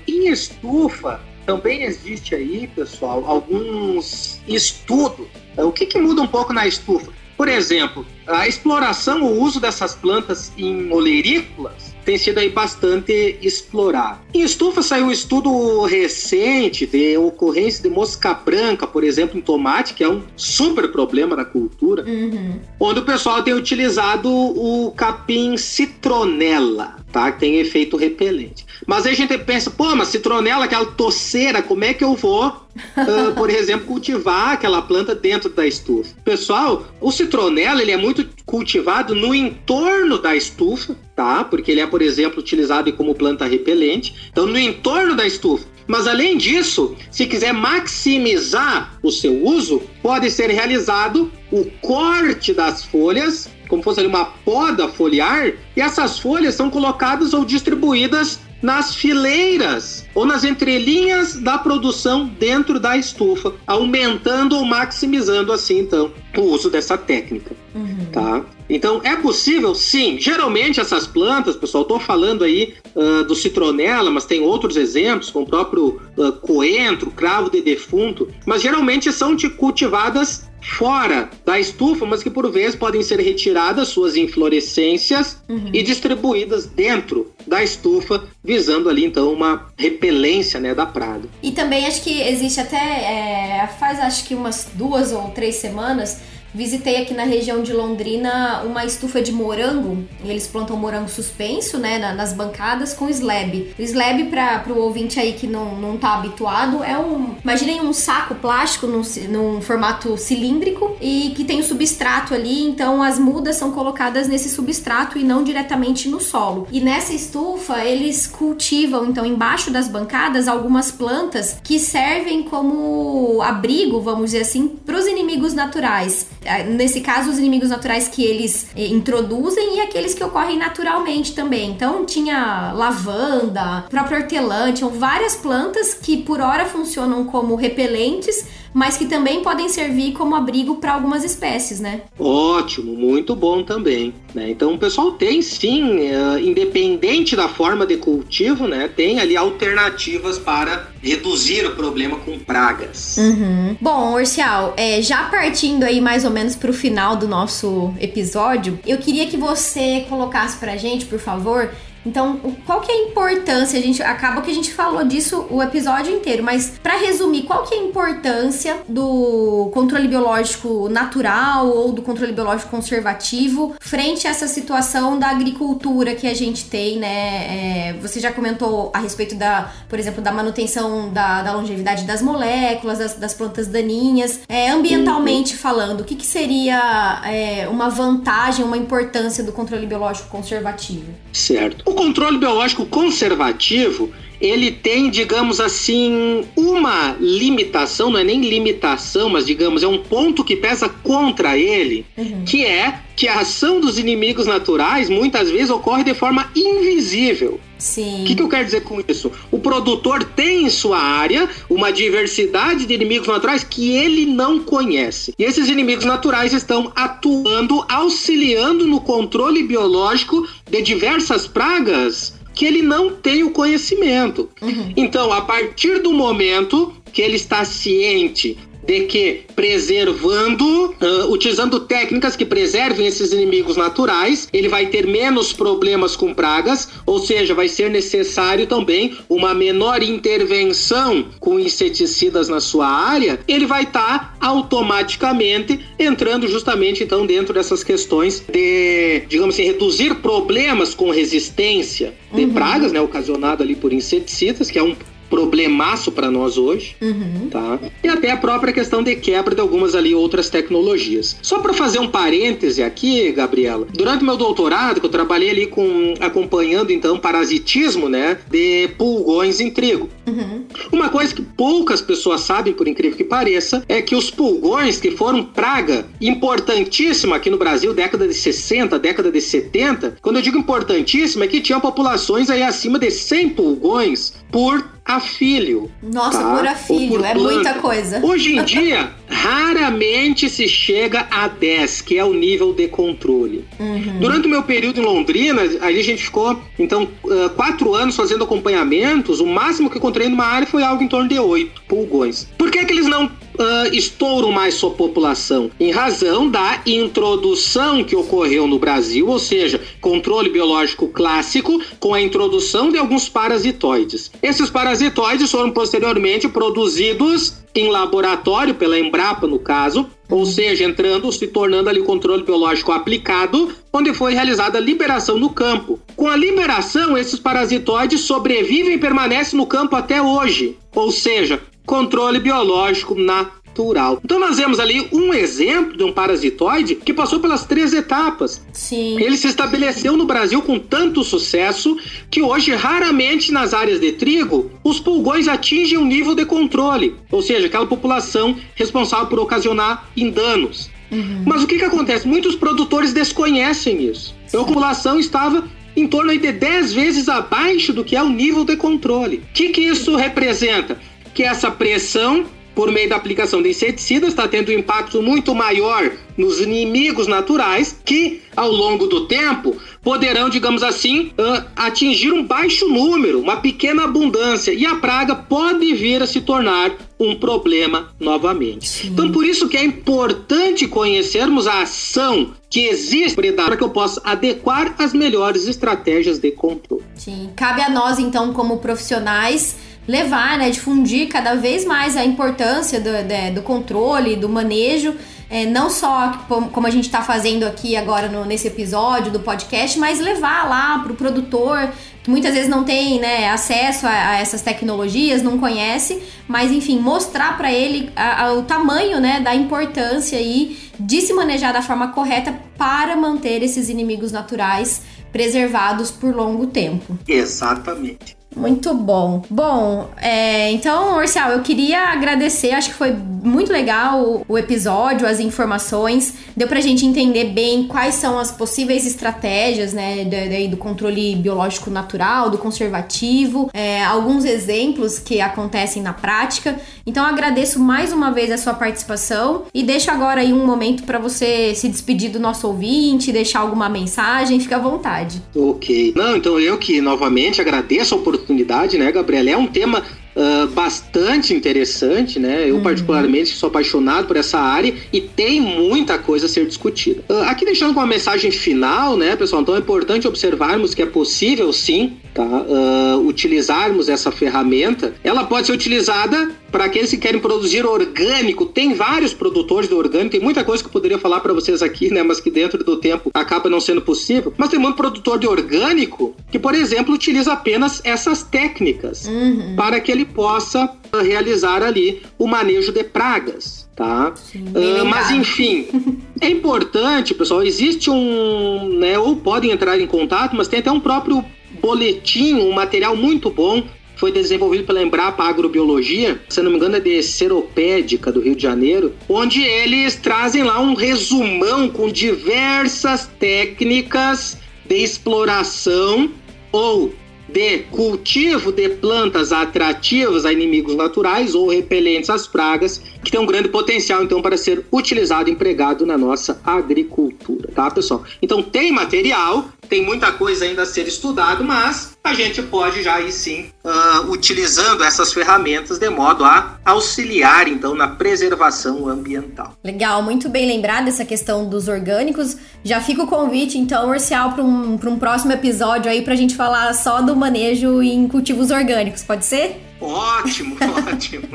Em 0.08 0.30
estufa 0.30 1.21
também 1.45 1.84
existe 1.84 2.34
aí, 2.34 2.67
pessoal, 2.67 3.23
alguns 3.25 4.39
estudos. 4.47 5.28
O 5.58 5.71
que, 5.71 5.86
que 5.86 5.99
muda 5.99 6.21
um 6.21 6.28
pouco 6.28 6.51
na 6.51 6.67
estufa? 6.67 7.12
Por 7.38 7.49
exemplo, 7.49 8.06
a 8.28 8.47
exploração, 8.47 9.21
o 9.23 9.41
uso 9.41 9.60
dessas 9.60 9.93
plantas 9.93 10.54
em 10.58 10.91
olerícolas 10.91 11.93
tem 12.06 12.17
sido 12.17 12.38
aí 12.38 12.49
bastante 12.49 13.38
explorado. 13.41 14.19
Em 14.34 14.41
estufa 14.41 14.82
saiu 14.82 15.08
um 15.08 15.12
estudo 15.12 15.82
recente 15.84 16.86
de 16.86 17.17
ocorrência 17.17 17.84
de 17.84 17.89
mosca 17.89 18.34
branca, 18.34 18.88
por 18.88 19.04
exemplo, 19.04 19.38
em 19.38 19.41
tomate, 19.41 19.95
que 19.95 20.04
é 20.04 20.10
um 20.10 20.23
super 20.38 20.91
problema 20.91 21.36
da 21.36 21.43
cultura, 21.43 22.06
uhum. 22.08 22.60
onde 22.80 22.99
o 22.99 23.06
pessoal 23.06 23.43
tem 23.43 23.54
utilizado 23.54 24.30
o 24.32 24.91
capim 24.91 25.58
citronela, 25.58 26.95
tá? 27.15 27.32
Que 27.32 27.39
tem 27.39 27.60
efeito 27.60 27.95
repelente. 27.95 28.65
Mas 28.86 29.06
aí 29.06 29.13
a 29.13 29.15
gente 29.15 29.38
pensa, 29.38 29.71
pô, 29.71 29.95
mas 29.95 30.10
citronela, 30.10 30.65
aquela 30.65 30.86
toceira, 30.86 31.62
como 31.62 31.86
é 31.86 31.93
que 31.93 32.04
eu 32.04 32.13
vou, 32.13 32.47
uh, 32.47 33.32
por 33.38 33.49
exemplo, 33.49 33.88
cultivar 33.88 34.49
aquela 34.49 34.82
planta 34.82 35.15
dentro 35.15 35.49
da 35.49 35.65
estufa? 35.65 36.13
Pessoal, 36.25 36.86
o 36.99 37.13
citronela, 37.13 37.82
ele 37.82 37.91
é 37.91 37.97
muito 37.97 38.28
cultivado 38.45 39.15
no 39.15 39.34
entorno 39.34 40.17
da 40.17 40.36
estufa, 40.36 40.93
tá? 41.15 41.45
Porque 41.45 41.71
ele 41.71 41.80
é, 41.80 41.88
por 41.88 42.01
exemplo, 42.01 42.39
utilizado 42.39 42.91
como 42.91 43.15
planta 43.15 43.45
repelente. 43.45 44.13
Então, 44.30 44.45
no 44.45 44.60
entorno 44.60 45.15
da 45.15 45.25
estufa. 45.25 45.65
Mas 45.88 46.08
além 46.08 46.38
disso, 46.38 46.95
se 47.12 47.26
quiser 47.28 47.54
maximizar 47.54 48.98
o 49.04 49.12
seu 49.12 49.43
uso, 49.43 49.82
pode 50.02 50.30
ser 50.32 50.50
realizado 50.50 51.32
o 51.52 51.65
corte 51.82 52.54
das 52.54 52.84
folhas, 52.84 53.50
como 53.67 53.84
fosse 53.84 54.06
uma 54.06 54.26
poda 54.26 54.88
foliar, 54.88 55.52
e 55.76 55.82
essas 55.82 56.19
folhas 56.19 56.56
são 56.56 56.69
colocadas 56.69 57.34
ou 57.34 57.45
distribuídas 57.45 58.39
nas 58.62 58.95
fileiras 58.95 60.06
ou 60.15 60.26
nas 60.26 60.43
entrelinhas 60.43 61.36
da 61.36 61.58
produção 61.58 62.26
dentro 62.26 62.80
da 62.80 62.98
estufa, 62.98 63.54
aumentando 63.67 64.58
ou 64.58 64.65
maximizando 64.65 65.54
assim 65.54 65.80
então 65.80 66.12
o 66.36 66.41
uso 66.41 66.69
dessa 66.69 66.98
técnica, 66.98 67.56
uhum. 67.76 68.06
tá? 68.12 68.43
Então 68.69 69.01
é 69.04 69.15
possível, 69.15 69.75
sim. 69.75 70.19
Geralmente 70.19 70.80
essas 70.80 71.06
plantas, 71.06 71.56
pessoal, 71.56 71.84
estou 71.84 71.99
falando 71.99 72.43
aí 72.43 72.73
uh, 72.95 73.23
do 73.25 73.36
citronela, 73.36 74.10
mas 74.10 74.25
tem 74.25 74.41
outros 74.41 74.75
exemplos, 74.75 75.30
como 75.30 75.45
o 75.45 75.49
próprio 75.49 76.01
uh, 76.17 76.32
coentro, 76.34 77.12
cravo 77.12 77.49
de 77.49 77.62
defunto, 77.62 78.28
mas 78.45 78.62
geralmente 78.62 79.12
são 79.12 79.36
cultivadas 79.58 80.49
fora 80.65 81.30
da 81.45 81.60
estufa, 81.60 82.06
mas 82.06 82.23
que 82.23 82.30
por 82.30 82.51
vezes 82.51 82.75
podem 82.75 83.04
ser 83.04 83.19
retiradas 83.19 83.89
suas 83.89 84.15
inflorescências 84.15 85.38
uhum. 85.47 85.69
e 85.71 85.84
distribuídas 85.84 86.65
dentro 86.65 87.32
da 87.45 87.63
estufa, 87.63 88.23
visando 88.43 88.89
ali 88.89 89.06
então 89.06 89.32
uma 89.32 89.67
repelência 89.78 90.60
né, 90.60 90.73
da 90.73 90.86
praga. 90.86 91.30
E 91.43 91.51
também 91.51 91.86
acho 91.86 92.01
que 92.01 92.21
existe 92.21 92.60
até 92.60 92.78
é, 92.78 93.69
faz 93.80 93.99
acho 93.99 94.25
que 94.25 94.34
umas 94.34 94.69
duas 94.73 95.12
ou 95.12 95.30
três 95.30 95.56
semanas 95.56 96.19
Visitei 96.55 97.01
aqui 97.01 97.13
na 97.13 97.25
região 97.25 97.61
de 97.61 97.73
Londrina 97.73 98.63
uma 98.65 98.85
estufa 98.85 99.21
de 99.21 99.33
morango. 99.33 100.05
Eles 100.23 100.47
plantam 100.47 100.77
morango 100.77 101.09
suspenso, 101.09 101.77
né, 101.77 102.13
nas 102.13 102.31
bancadas 102.31 102.93
com 102.93 103.09
slab. 103.09 103.73
O 103.77 103.81
slab, 103.81 104.23
para 104.27 104.63
o 104.69 104.79
ouvinte 104.79 105.19
aí 105.19 105.33
que 105.33 105.47
não, 105.47 105.75
não 105.75 105.97
tá 105.97 106.13
habituado, 106.13 106.81
é 106.81 106.97
um. 106.97 107.35
Imaginem 107.43 107.81
um 107.81 107.91
saco 107.91 108.35
plástico 108.35 108.87
num, 108.87 109.01
num 109.29 109.59
formato 109.59 110.17
cilíndrico 110.17 110.95
e 111.01 111.33
que 111.35 111.43
tem 111.43 111.59
o 111.59 111.63
substrato 111.63 112.33
ali, 112.33 112.63
então 112.63 113.03
as 113.03 113.19
mudas 113.19 113.57
são 113.57 113.71
colocadas 113.71 114.29
nesse 114.29 114.47
substrato 114.47 115.17
e 115.17 115.25
não 115.25 115.43
diretamente 115.43 116.07
no 116.07 116.21
solo. 116.21 116.69
E 116.71 116.79
nessa 116.79 117.13
estufa, 117.13 117.83
eles 117.83 118.27
cultivam, 118.27 119.05
então, 119.05 119.25
embaixo 119.25 119.71
das 119.71 119.89
bancadas, 119.89 120.47
algumas 120.47 120.89
plantas 120.89 121.57
que 121.61 121.77
servem 121.79 122.43
como 122.43 123.41
abrigo, 123.41 123.99
vamos 123.99 124.31
dizer 124.31 124.43
assim, 124.43 124.67
para 124.67 124.97
os 124.97 125.05
inimigos 125.05 125.53
naturais. 125.53 126.27
É, 126.45 126.63
nesse 126.63 127.01
caso, 127.01 127.29
os 127.31 127.38
inimigos 127.38 127.69
naturais 127.69 128.08
que 128.08 128.23
eles 128.23 128.67
eh, 128.75 128.88
introduzem 128.88 129.77
e 129.77 129.81
aqueles 129.81 130.13
que 130.13 130.23
ocorrem 130.23 130.58
naturalmente 130.58 131.34
também. 131.34 131.71
Então, 131.71 132.05
tinha 132.05 132.71
lavanda, 132.73 133.86
próprio 133.89 134.19
hortelã, 134.19 134.71
tinham 134.71 134.91
várias 134.91 135.36
plantas 135.36 135.93
que 135.93 136.17
por 136.17 136.39
hora 136.39 136.65
funcionam 136.65 137.25
como 137.25 137.55
repelentes 137.55 138.45
mas 138.75 138.97
que 138.97 139.05
também 139.05 139.41
podem 139.41 139.69
servir 139.69 140.11
como 140.11 140.35
abrigo 140.35 140.75
para 140.75 140.91
algumas 140.91 141.23
espécies, 141.23 141.79
né? 141.79 142.01
Ótimo, 142.19 142.93
muito 142.93 143.33
bom 143.33 143.63
também. 143.63 144.13
Né? 144.33 144.49
Então 144.49 144.73
o 144.73 144.77
pessoal 144.77 145.13
tem 145.13 145.41
sim, 145.41 146.11
uh, 146.11 146.38
independente 146.38 147.38
da 147.38 147.47
forma 147.47 147.85
de 147.85 147.95
cultivo, 147.95 148.67
né, 148.67 148.89
tem 148.93 149.21
ali 149.21 149.38
alternativas 149.38 150.38
para 150.38 150.89
reduzir 151.01 151.65
o 151.65 151.73
problema 151.73 152.17
com 152.17 152.38
pragas. 152.38 153.15
Uhum. 153.17 153.77
Bom, 153.79 154.13
Orcial, 154.13 154.73
é, 154.75 155.01
já 155.01 155.23
partindo 155.23 155.83
aí 155.83 156.01
mais 156.01 156.25
ou 156.25 156.31
menos 156.31 156.53
para 156.53 156.69
o 156.69 156.73
final 156.73 157.15
do 157.15 157.29
nosso 157.29 157.93
episódio, 157.97 158.77
eu 158.85 158.97
queria 158.97 159.25
que 159.27 159.38
você 159.38 160.05
colocasse 160.09 160.57
para 160.57 160.75
gente, 160.75 161.05
por 161.05 161.19
favor, 161.19 161.71
então, 162.05 162.39
qual 162.65 162.81
que 162.81 162.91
é 162.91 162.95
a 162.95 163.09
importância? 163.09 163.79
A 163.79 163.81
gente 163.81 164.01
acaba 164.03 164.41
que 164.41 164.51
a 164.51 164.53
gente 164.53 164.71
falou 164.71 165.03
disso 165.03 165.47
o 165.49 165.61
episódio 165.61 166.13
inteiro, 166.13 166.43
mas 166.43 166.73
para 166.81 166.97
resumir, 166.97 167.43
qual 167.43 167.63
que 167.63 167.73
é 167.73 167.79
a 167.79 167.83
importância 167.83 168.77
do 168.87 169.71
controle 169.73 170.07
biológico 170.07 170.87
natural 170.89 171.67
ou 171.67 171.91
do 171.91 172.01
controle 172.01 172.31
biológico 172.31 172.69
conservativo 172.69 173.75
frente 173.79 174.27
a 174.27 174.31
essa 174.31 174.47
situação 174.47 175.17
da 175.17 175.29
agricultura 175.29 176.13
que 176.13 176.27
a 176.27 176.33
gente 176.33 176.65
tem, 176.65 176.97
né? 176.97 177.87
É, 177.89 177.95
você 178.01 178.19
já 178.19 178.31
comentou 178.31 178.91
a 178.93 178.99
respeito 178.99 179.35
da, 179.35 179.71
por 179.89 179.97
exemplo, 179.97 180.21
da 180.21 180.31
manutenção 180.31 181.11
da, 181.11 181.41
da 181.41 181.53
longevidade 181.53 182.03
das 182.03 182.21
moléculas, 182.21 182.99
das, 182.99 183.13
das 183.15 183.33
plantas 183.33 183.67
daninhas. 183.67 184.41
É, 184.47 184.69
ambientalmente 184.69 185.53
uhum. 185.53 185.59
falando, 185.59 186.01
o 186.01 186.03
que, 186.03 186.15
que 186.15 186.25
seria 186.25 187.21
é, 187.25 187.67
uma 187.67 187.89
vantagem, 187.89 188.63
uma 188.63 188.77
importância 188.77 189.43
do 189.43 189.51
controle 189.51 189.87
biológico 189.87 190.29
conservativo? 190.29 191.11
Certo 191.31 191.94
controle 191.95 192.38
biológico 192.38 192.86
conservativo, 192.86 194.12
ele 194.39 194.71
tem, 194.71 195.10
digamos 195.10 195.60
assim, 195.60 196.45
uma 196.56 197.15
limitação, 197.19 198.10
não 198.12 198.19
é 198.19 198.24
nem 198.24 198.41
limitação, 198.41 199.30
mas 199.30 199.45
digamos, 199.45 199.84
é 199.84 199.88
um 199.88 200.00
ponto 200.00 200.43
que 200.43 200.56
pesa 200.56 200.89
contra 200.89 201.58
ele, 201.58 202.06
uhum. 202.17 202.43
que 202.45 202.65
é 202.65 203.00
que 203.15 203.28
a 203.28 203.39
ação 203.39 203.80
dos 203.80 203.98
inimigos 203.98 204.45
naturais 204.45 205.10
muitas 205.10 205.50
vezes 205.50 205.69
ocorre 205.69 206.04
de 206.04 206.13
forma 206.13 206.52
invisível. 206.56 207.60
Sim. 207.78 208.24
O 208.24 208.26
que, 208.26 208.36
que, 208.36 208.41
eu 208.41 208.50
quero 208.50 208.65
dizer 208.65 208.82
com 208.82 209.02
isso? 209.08 209.32
O 209.52 209.60
produtor 209.60 210.24
tem 210.24 210.65
em 210.65 210.69
sua 210.69 210.98
área 210.98 211.50
uma 211.69 211.91
diversidade 211.91 212.86
de 212.86 212.93
inimigos 212.93 213.28
naturais 213.28 213.63
que 213.63 213.95
ele 213.95 214.26
não 214.26 214.60
conhece. 214.60 215.34
E 215.38 215.43
esses 215.43 215.69
inimigos 215.69 216.06
naturais 216.06 216.54
estão 216.54 216.91
atuando, 216.95 217.86
auxiliando 217.89 218.88
no 218.88 219.02
controle 219.02 219.63
biológico 219.63 220.48
de 220.69 220.82
diversas 220.82 221.48
pragas 221.48 222.34
que 222.55 222.65
ele 222.65 222.81
não 222.81 223.11
tem 223.11 223.43
o 223.43 223.51
conhecimento. 223.51 224.49
Uhum. 224.61 224.93
Então, 224.95 225.31
a 225.31 225.41
partir 225.41 226.01
do 226.01 226.13
momento 226.13 226.95
que 227.11 227.21
ele 227.21 227.35
está 227.35 227.63
ciente 227.65 228.57
de 228.86 229.02
que 229.02 229.45
preservando, 229.56 230.63
uh, 230.65 231.32
utilizando 231.32 231.80
técnicas 231.82 232.36
que 232.36 232.45
preservem 232.45 233.08
esses 233.08 233.32
inimigos 233.32 233.78
naturais, 233.78 234.48
ele 234.54 234.69
vai 234.69 234.88
ter 234.88 235.08
menos 235.08 235.54
problemas 235.54 236.15
com 236.15 236.34
pragas, 236.34 236.89
ou 237.06 237.19
seja, 237.19 237.54
vai 237.54 237.67
ser 237.67 237.89
necessário 237.89 238.67
também 238.67 239.17
uma 239.30 239.54
menor 239.54 240.04
intervenção 240.04 241.26
com 241.39 241.60
inseticidas 241.60 242.50
na 242.50 242.60
sua 242.60 242.88
área, 242.88 243.39
ele 243.48 243.65
vai 243.65 243.84
estar 243.84 244.36
tá 244.39 244.48
automaticamente 244.48 245.80
entrando 245.98 246.48
justamente 246.48 247.04
então 247.04 247.26
dentro 247.26 247.54
dessas 247.54 247.84
questões 247.84 248.43
de, 248.48 249.24
digamos 249.28 249.56
assim, 249.56 249.63
reduzir 249.63 250.15
problemas 250.15 250.93
com 250.93 251.10
resistência 251.10 252.13
de 252.34 252.43
uhum. 252.43 252.54
pragas, 252.54 252.91
né, 252.91 253.02
ocasionado 253.02 253.63
ali 253.63 253.76
por 253.76 253.93
inseticidas, 253.93 254.69
que 254.69 254.78
é 254.78 254.84
um 254.84 254.95
problemaço 255.36 256.13
para 256.13 256.32
nós 256.32 256.58
hoje, 256.58 256.95
uhum. 257.02 257.50
tá? 257.52 257.78
E 258.02 258.08
até 258.08 258.32
a 258.32 258.38
própria 258.38 258.71
questão 258.71 259.04
de 259.04 259.17
quebra 259.17 259.54
de 259.54 259.60
algumas 259.60 259.93
ali 259.93 260.15
outras 260.15 260.50
tecnologias. 260.50 261.36
Só 261.41 261.60
para 261.60 261.74
fazer 261.74 262.00
um 262.00 262.08
parêntese 262.08 262.82
aqui, 262.82 263.34
Gabriela, 263.34 263.86
durante 263.93 264.24
meu 264.24 264.38
doutorado, 264.38 265.02
que 265.02 265.06
eu 265.06 265.10
trabalhei 265.10 265.50
ali 265.50 265.67
com 265.67 266.13
acompanhando 266.21 266.91
então 266.91 267.17
parasitismo, 267.17 268.08
né, 268.08 268.38
de 268.50 268.88
pulgões 268.98 269.60
em 269.60 269.69
trigo. 269.69 270.10
Uhum. 270.26 270.63
Uma 270.89 271.10
coisa 271.10 271.36
que 271.36 271.41
poucas 271.41 272.02
pessoas 272.02 272.41
sabem, 272.41 272.74
por 272.74 272.88
incrível 272.88 273.17
que 273.17 273.24
pareça, 273.26 273.84
é 273.89 274.02
que 274.02 274.15
os 274.15 274.32
pulgões 274.32 275.02
que 275.02 275.12
foram 275.12 275.43
praga 275.43 276.06
importantíssima 276.21 277.36
aqui 277.36 277.50
no 277.50 277.58
Brasil, 277.58 277.93
década 277.93 278.26
de 278.26 278.34
60, 278.34 278.98
década 278.98 279.30
de 279.30 279.41
70, 279.41 280.17
quando 280.21 280.38
eu 280.38 280.41
digo 280.41 280.58
importantíssima 280.58 281.43
é 281.43 281.48
que 281.48 281.60
tinham 281.60 281.82
populações 281.82 282.50
aí 282.50 282.63
acima 282.63 282.98
de 282.98 283.12
100 283.12 283.50
pulgões 283.50 284.34
por 284.51 284.84
a 285.05 285.19
filho. 285.19 285.91
Nossa, 286.01 286.39
tá? 286.39 286.55
por 286.55 286.67
a 286.67 286.75
filho, 286.75 287.10
por 287.10 287.23
é 287.23 287.34
muita 287.36 287.75
coisa. 287.75 288.25
Hoje 288.25 288.55
em 288.55 288.63
dia, 288.63 289.12
raramente 289.29 290.49
se 290.49 290.67
chega 290.67 291.27
a 291.29 291.47
10, 291.47 292.01
que 292.01 292.17
é 292.17 292.23
o 292.23 292.34
nível 292.34 292.73
de 292.73 292.88
controle. 292.88 293.65
Uhum. 293.79 294.19
Durante 294.19 294.47
o 294.47 294.49
meu 294.49 294.63
período 294.63 295.01
em 295.01 295.03
Londrina, 295.03 295.62
aí 295.81 295.99
a 295.99 296.03
gente 296.03 296.23
ficou, 296.23 296.60
então, 296.79 297.08
quatro 297.55 297.93
anos 297.93 298.15
fazendo 298.15 298.43
acompanhamentos. 298.43 299.39
O 299.39 299.45
máximo 299.45 299.89
que 299.89 299.97
encontrei 299.97 300.27
numa 300.27 300.45
área 300.45 300.67
foi 300.67 300.84
algo 300.84 301.03
em 301.03 301.08
torno 301.08 301.29
de 301.29 301.38
oito 301.38 301.84
pulgões. 301.88 302.47
Por 302.58 302.71
que, 302.71 302.84
que 302.86 302.93
eles 302.93 303.08
não 303.08 303.29
uh, 303.59 304.51
mais 304.51 304.75
sua 304.75 304.91
população? 304.91 305.71
Em 305.79 305.91
razão 305.91 306.49
da 306.49 306.81
introdução 306.85 308.03
que 308.03 308.15
ocorreu 308.15 308.67
no 308.67 308.79
Brasil, 308.79 309.27
ou 309.27 309.39
seja, 309.39 309.81
controle 310.01 310.49
biológico 310.49 311.07
clássico 311.07 311.81
com 311.99 312.13
a 312.13 312.21
introdução 312.21 312.89
de 312.89 312.97
alguns 312.97 313.27
parasitoides. 313.29 314.31
Esses 314.41 314.69
parasitoides 314.69 315.51
foram 315.51 315.71
posteriormente 315.71 316.47
produzidos 316.47 317.65
em 317.75 317.89
laboratório, 317.89 318.73
pela 318.73 318.97
Embrapa 318.97 319.45
no 319.45 319.59
caso, 319.59 320.09
ou 320.29 320.45
seja, 320.45 320.85
entrando, 320.85 321.31
se 321.31 321.45
tornando 321.47 321.89
ali 321.89 322.01
controle 322.01 322.43
biológico 322.43 322.91
aplicado, 322.91 323.73
onde 323.91 324.13
foi 324.13 324.33
realizada 324.33 324.77
a 324.77 324.81
liberação 324.81 325.37
no 325.37 325.49
campo. 325.49 325.99
Com 326.15 326.29
a 326.29 326.35
liberação, 326.37 327.17
esses 327.17 327.37
parasitoides 327.37 328.21
sobrevivem 328.21 328.93
e 328.93 328.97
permanecem 328.97 329.59
no 329.59 329.65
campo 329.65 329.95
até 329.95 330.21
hoje, 330.21 330.77
ou 330.95 331.11
seja, 331.11 331.61
controle 331.86 332.39
biológico 332.39 333.15
na 333.15 333.50
natural. 333.76 334.21
Então 334.24 334.39
nós 334.39 334.58
vemos 334.58 334.80
ali 334.80 335.08
um 335.12 335.34
exemplo 335.34 335.98
de 335.98 336.04
um 336.04 336.12
parasitoide 336.12 336.95
que 336.95 337.13
passou 337.13 337.39
pelas 337.41 337.65
três 337.65 337.93
etapas. 337.93 338.65
Sim. 338.71 339.19
Ele 339.19 339.36
se 339.36 339.48
estabeleceu 339.48 340.15
no 340.15 340.26
Brasil 340.26 340.62
com 340.62 340.80
tanto 340.80 341.24
sucesso 341.24 341.98
que 342.32 342.41
hoje 342.41 342.74
raramente 342.74 343.52
nas 343.52 343.74
áreas 343.74 344.00
de 344.00 344.13
trigo 344.13 344.71
os 344.84 345.00
pulgões 345.00 345.48
atingem 345.48 345.98
um 345.98 346.06
nível 346.06 346.34
de 346.34 346.45
controle, 346.45 347.15
ou 347.30 347.41
seja, 347.41 347.67
aquela 347.67 347.86
população 347.86 348.56
responsável 348.76 349.28
por 349.28 349.39
ocasionar 349.39 350.10
danos. 350.34 350.89
Uhum. 351.12 351.43
Mas 351.45 351.63
o 351.63 351.67
que, 351.67 351.78
que 351.78 351.84
acontece? 351.84 352.28
Muitos 352.28 352.56
produtores 352.56 353.13
desconhecem 353.13 354.10
isso. 354.10 354.34
Sim. 354.48 354.58
A 354.58 354.63
população 354.63 355.19
estava 355.19 355.63
em 355.95 356.08
torno 356.08 356.38
de 356.38 356.52
10 356.52 356.93
vezes 356.93 357.30
abaixo 357.30 357.93
do 357.93 358.04
que 358.04 358.15
é 358.15 358.24
o 358.24 358.30
nível 358.30 358.65
de 358.65 358.76
controle. 358.76 359.38
O 359.38 359.54
que, 359.54 359.69
que 359.69 359.82
isso 359.82 360.15
representa? 360.15 361.00
Que 361.36 361.43
essa 361.43 361.69
pressão 361.69 362.45
por 362.76 362.91
meio 362.91 363.10
da 363.10 363.15
aplicação 363.15 363.63
de 363.63 363.69
inseticidas, 363.69 364.30
está 364.30 364.48
tendo 364.48 364.69
um 364.69 364.78
impacto 364.78 365.21
muito 365.21 365.56
maior 365.56 366.12
nos 366.38 366.60
inimigos 366.60 367.26
naturais 367.26 367.98
que, 368.04 368.41
ao 368.54 368.69
longo 368.69 369.08
do 369.08 369.26
tempo, 369.26 369.78
poderão, 370.04 370.50
digamos 370.50 370.84
assim, 370.84 371.32
atingir 371.74 372.34
um 372.34 372.43
baixo 372.43 372.86
número, 372.89 373.39
uma 373.39 373.58
pequena 373.58 374.04
abundância, 374.04 374.74
e 374.74 374.86
a 374.86 374.95
praga 374.95 375.34
pode 375.34 375.93
vir 375.93 376.21
a 376.21 376.28
se 376.28 376.41
tornar 376.41 376.91
um 377.17 377.36
problema 377.36 378.13
novamente. 378.19 378.89
Sim. 378.89 379.08
Então, 379.08 379.32
por 379.32 379.45
isso 379.45 379.69
que 379.69 379.78
é 379.78 379.86
importante 379.86 380.86
conhecermos 380.86 381.65
a 381.65 381.84
ação 381.84 382.54
que 382.69 382.88
existe 382.88 383.39
para 383.54 383.78
que 383.78 383.84
eu 383.84 383.89
possa 383.89 384.21
adequar 384.26 384.93
as 385.00 385.13
melhores 385.13 385.65
estratégias 385.65 386.39
de 386.39 386.52
controle. 386.52 387.06
Sim, 387.15 387.52
cabe 387.56 387.82
a 387.82 387.89
nós, 387.89 388.19
então, 388.19 388.52
como 388.52 388.80
profissionais, 388.80 389.78
levar, 390.07 390.57
né, 390.57 390.69
difundir 390.69 391.27
cada 391.27 391.55
vez 391.55 391.85
mais 391.85 392.15
a 392.15 392.23
importância 392.23 392.99
do, 392.99 393.11
de, 393.23 393.51
do 393.51 393.61
controle, 393.61 394.35
do 394.35 394.47
manejo, 394.47 395.15
é, 395.49 395.65
não 395.65 395.89
só 395.89 396.45
como 396.47 396.87
a 396.87 396.89
gente 396.89 397.05
está 397.05 397.21
fazendo 397.21 397.65
aqui 397.65 397.95
agora 397.95 398.27
no, 398.27 398.45
nesse 398.45 398.67
episódio 398.67 399.31
do 399.31 399.39
podcast, 399.39 399.97
mas 399.99 400.19
levar 400.19 400.67
lá 400.67 400.99
para 400.99 401.11
o 401.11 401.15
produtor, 401.15 401.91
que 402.23 402.29
muitas 402.29 402.53
vezes 402.53 402.69
não 402.69 402.83
tem 402.83 403.19
né, 403.19 403.49
acesso 403.49 404.07
a, 404.07 404.29
a, 404.29 404.39
essas 404.39 404.61
tecnologias, 404.61 405.43
não 405.43 405.59
conhece, 405.59 406.21
mas 406.47 406.71
enfim, 406.71 406.99
mostrar 406.99 407.57
para 407.57 407.71
ele 407.71 408.09
a, 408.15 408.45
a, 408.45 408.53
o 408.53 408.63
tamanho 408.63 409.19
né, 409.19 409.39
da 409.39 409.53
importância 409.53 410.37
aí 410.37 410.77
de 410.99 411.21
se 411.21 411.33
manejar 411.33 411.73
da 411.73 411.81
forma 411.81 412.07
correta 412.07 412.53
para 412.77 413.15
manter 413.15 413.61
esses 413.61 413.89
inimigos 413.89 414.31
naturais 414.31 415.03
preservados 415.31 416.09
por 416.09 416.33
longo 416.33 416.67
tempo. 416.67 417.17
Exatamente. 417.27 418.35
Muito 418.55 418.93
bom. 418.93 419.43
Bom, 419.49 420.09
é, 420.17 420.71
então, 420.71 421.17
Orcial, 421.17 421.51
eu 421.51 421.61
queria 421.61 422.13
agradecer, 422.13 422.71
acho 422.71 422.89
que 422.89 422.95
foi 422.95 423.13
muito 423.45 423.71
legal 423.71 424.43
o, 424.47 424.58
episódio, 424.58 425.27
as 425.27 425.39
informações. 425.39 426.34
Deu 426.55 426.67
pra 426.67 426.81
gente 426.81 427.05
entender 427.05 427.45
bem 427.45 427.88
quais 427.88 428.15
são 428.15 428.38
as 428.38 428.51
possíveis 428.51 429.05
estratégias, 429.05 429.93
né, 429.93 430.25
do, 430.25 430.71
do 430.71 430.77
controle 430.77 431.36
biológico 431.36 431.89
natural, 431.89 432.49
do 432.49 432.58
conservativo, 432.58 433.69
é, 433.73 434.03
alguns 434.03 434.45
exemplos 434.45 435.19
que 435.19 435.39
acontecem 435.41 436.01
na 436.01 436.13
prática. 436.13 436.79
Então, 437.05 437.23
agradeço 437.23 437.79
mais 437.79 438.12
uma 438.12 438.31
vez 438.31 438.51
a 438.51 438.58
sua 438.58 438.73
participação 438.73 439.65
e 439.73 439.84
deixo 439.84 440.10
agora 440.10 440.41
aí 440.41 440.51
um 440.51 440.65
momento 440.65 441.03
para 441.03 441.19
você 441.19 441.73
se 441.75 441.88
despedir 441.88 442.31
do 442.31 442.39
nosso 442.39 442.67
ouvinte, 442.67 443.31
deixar 443.31 443.60
alguma 443.60 443.88
mensagem, 443.88 444.60
fica 444.60 444.77
à 444.77 444.79
vontade. 444.79 445.41
Ok. 445.55 446.13
Não, 446.15 446.36
então 446.36 446.60
eu 446.60 446.77
que 446.77 446.99
novamente 447.01 447.62
agradeço 447.62 448.15
a 448.15 448.17
oportunidade, 448.17 448.97
né, 448.97 449.12
Gabriela? 449.12 449.49
É 449.49 449.58
um 449.58 449.67
tema 449.67 450.03
uh, 450.36 450.67
bastante 450.67 451.54
interessante, 451.54 452.39
né? 452.39 452.69
Eu, 452.69 452.76
uhum. 452.76 452.84
particularmente, 452.84 453.50
sou 453.52 453.67
apaixonado 453.67 454.28
por 454.28 454.36
essa 454.36 454.60
área 454.60 454.93
e 455.12 455.21
tem 455.21 455.62
muita 455.62 456.17
coisa 456.17 456.45
a 456.45 456.50
ser 456.50 456.65
discutida. 456.65 457.24
Uh, 457.30 457.43
aqui 457.43 457.65
deixando 457.65 457.93
com 457.93 458.00
uma 458.00 458.08
mensagem 458.08 458.52
final, 458.52 459.17
né, 459.17 459.36
pessoal? 459.36 459.62
Então 459.62 459.76
é 459.76 459.80
importante 459.80 460.28
observarmos 460.28 460.93
que 460.93 461.02
é 461.02 461.06
possível, 461.06 461.71
sim, 461.71 462.17
tá? 462.36 462.43
Uh, 462.43 463.26
utilizarmos 463.26 464.10
essa 464.10 464.30
ferramenta. 464.30 465.15
Ela 465.24 465.45
pode 465.45 465.67
ser 465.67 465.74
utilizada 465.74 466.52
para 466.69 466.84
aqueles 466.84 467.10
que 467.10 467.17
querem 467.17 467.39
produzir 467.39 467.86
orgânico. 467.86 468.65
Tem 468.65 468.93
vários 468.93 469.34
produtores 469.34 469.88
de 469.88 469.95
orgânico, 469.95 470.32
tem 470.32 470.41
muita 470.41 470.63
coisa 470.63 470.84
que 470.84 470.89
eu 470.89 470.91
poderia 470.91 471.17
falar 471.17 471.39
para 471.39 471.54
vocês 471.54 471.82
aqui, 471.82 472.13
né? 472.13 472.21
Mas 472.21 472.41
que 472.41 472.52
dentro 472.52 472.84
do 472.84 472.98
tempo 472.98 473.32
acaba 473.34 473.69
não 473.69 473.80
sendo 473.80 474.02
possível. 474.02 474.54
Mas 474.58 474.69
tem 474.69 474.78
muito 474.78 474.98
produtor 474.98 475.39
de 475.39 475.48
orgânico 475.48 476.36
que, 476.52 476.60
por 476.60 476.76
exemplo, 476.76 477.15
utiliza 477.15 477.54
apenas 477.54 478.02
essas 478.04 478.43
técnicas 478.43 479.26
uhum. 479.26 479.76
para 479.78 480.02
que 480.02 480.12
ele 480.12 480.26
possa 480.26 480.89
realizar 481.24 481.82
ali 481.82 482.21
o 482.38 482.45
manejo 482.45 482.91
de 482.91 483.04
pragas. 483.06 483.86
Tá? 483.95 484.34
Sim, 484.36 484.65
uh, 484.76 485.06
mas 485.06 485.32
enfim, 485.32 485.88
é 486.41 486.50
importante, 486.50 487.34
pessoal. 487.34 487.63
Existe 487.63 488.10
um, 488.10 488.89
né? 489.00 489.17
Ou 489.17 489.38
podem 489.38 489.71
entrar 489.71 489.98
em 489.98 490.06
contato, 490.06 490.54
mas 490.54 490.67
tem 490.67 490.80
até 490.80 490.91
um 490.91 491.00
próprio 491.00 491.45
boletim, 491.86 492.56
um 492.56 492.71
material 492.71 493.15
muito 493.15 493.52
bom 493.52 493.84
foi 494.15 494.32
desenvolvido 494.32 494.86
pela 494.86 495.04
Embrapa 495.04 495.43
Agrobiologia, 495.43 496.41
se 496.50 496.60
não 496.63 496.71
me 496.71 496.78
engano 496.78 496.95
é 496.95 497.00
de 497.00 497.21
Seropédica 497.21 498.32
do 498.32 498.41
Rio 498.41 498.56
de 498.56 498.63
Janeiro, 498.63 499.13
onde 499.30 499.62
eles 499.62 500.15
trazem 500.15 500.63
lá 500.63 500.82
um 500.82 500.95
resumão 500.95 501.88
com 501.88 502.10
diversas 502.10 503.30
técnicas 503.38 504.58
de 504.88 504.95
exploração 504.95 506.32
ou 506.71 507.13
de 507.48 507.80
cultivo 507.91 508.71
de 508.71 508.89
plantas 508.89 509.52
atrativas 509.52 510.45
a 510.45 510.52
inimigos 510.52 510.95
naturais 510.95 511.54
ou 511.54 511.69
repelentes 511.69 512.30
às 512.30 512.48
pragas, 512.48 513.02
que 513.24 513.32
tem 513.32 513.39
um 513.39 513.45
grande 513.45 513.69
potencial 513.69 514.24
então 514.24 514.41
para 514.41 514.58
ser 514.58 514.86
utilizado 514.91 515.50
empregado 515.50 516.06
na 516.06 516.17
nossa 516.17 516.60
agricultura, 516.63 517.69
tá, 517.74 517.89
pessoal? 517.91 518.24
Então 518.41 518.62
tem 518.62 518.91
material, 518.91 519.69
tem 519.86 520.04
muita 520.04 520.32
coisa 520.32 520.65
ainda 520.65 520.84
a 520.84 520.86
ser 520.86 521.08
estudado, 521.08 521.63
mas 521.63 522.14
a 522.25 522.33
gente 522.33 522.59
pode 522.63 523.03
já 523.03 523.17
aí 523.17 523.31
sim, 523.31 523.67
uh, 523.83 524.31
utilizando 524.31 525.03
essas 525.03 525.31
ferramentas 525.31 525.99
de 525.99 526.09
modo 526.09 526.43
a 526.43 526.79
auxiliar 526.83 527.67
então 527.67 527.93
na 527.93 528.07
preservação 528.07 529.07
ambiental. 529.07 529.77
Legal, 529.83 530.23
muito 530.23 530.49
bem 530.49 530.65
lembrado 530.65 531.07
essa 531.07 531.23
questão 531.23 531.69
dos 531.69 531.88
orgânicos. 531.88 532.57
Já 532.83 532.99
fica 532.99 533.21
o 533.21 533.27
convite 533.27 533.77
então, 533.77 534.09
Orcial, 534.09 534.53
para 534.53 534.63
um, 534.63 534.95
um 534.95 535.19
próximo 535.19 535.53
episódio 535.53 536.09
aí 536.09 536.23
para 536.23 536.33
a 536.33 536.38
gente 536.38 536.55
falar 536.55 536.91
só 536.95 537.21
do 537.21 537.35
manejo 537.35 538.01
em 538.01 538.27
cultivos 538.27 538.71
orgânicos, 538.71 539.21
pode 539.21 539.45
ser? 539.45 539.85
Ótimo, 540.01 540.75
ótimo. 541.07 541.47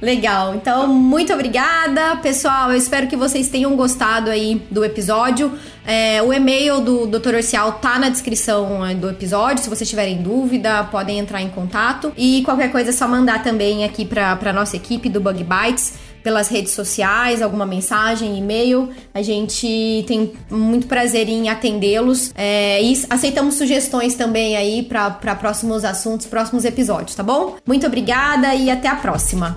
Legal. 0.00 0.54
Então, 0.54 0.86
muito 0.86 1.32
obrigada, 1.32 2.16
pessoal. 2.16 2.70
Eu 2.70 2.76
espero 2.76 3.06
que 3.06 3.16
vocês 3.16 3.48
tenham 3.48 3.74
gostado 3.76 4.30
aí 4.30 4.62
do 4.70 4.84
episódio. 4.84 5.52
É, 5.84 6.22
o 6.22 6.32
e-mail 6.32 6.80
do 6.80 7.06
Dr. 7.06 7.36
Orcial 7.36 7.72
tá 7.72 7.98
na 7.98 8.08
descrição 8.08 8.84
é, 8.86 8.94
do 8.94 9.10
episódio. 9.10 9.61
Se 9.62 9.70
vocês 9.70 9.88
tiverem 9.88 10.22
dúvida, 10.22 10.84
podem 10.84 11.18
entrar 11.18 11.40
em 11.40 11.48
contato. 11.48 12.12
E 12.16 12.42
qualquer 12.42 12.70
coisa 12.70 12.90
é 12.90 12.92
só 12.92 13.06
mandar 13.06 13.42
também 13.42 13.84
aqui 13.84 14.04
para 14.04 14.52
nossa 14.52 14.76
equipe 14.76 15.08
do 15.08 15.20
Bug 15.20 15.44
Bites 15.44 15.94
pelas 16.22 16.48
redes 16.48 16.72
sociais, 16.72 17.42
alguma 17.42 17.66
mensagem, 17.66 18.38
e-mail. 18.38 18.90
A 19.12 19.22
gente 19.22 20.04
tem 20.06 20.32
muito 20.50 20.86
prazer 20.86 21.28
em 21.28 21.48
atendê-los 21.48 22.32
é, 22.34 22.82
e 22.82 23.04
aceitamos 23.10 23.56
sugestões 23.56 24.14
também 24.14 24.56
aí 24.56 24.82
para 24.82 25.34
próximos 25.34 25.84
assuntos, 25.84 26.26
próximos 26.26 26.64
episódios, 26.64 27.14
tá 27.14 27.22
bom? 27.22 27.56
Muito 27.66 27.86
obrigada 27.86 28.54
e 28.54 28.70
até 28.70 28.88
a 28.88 28.96
próxima! 28.96 29.56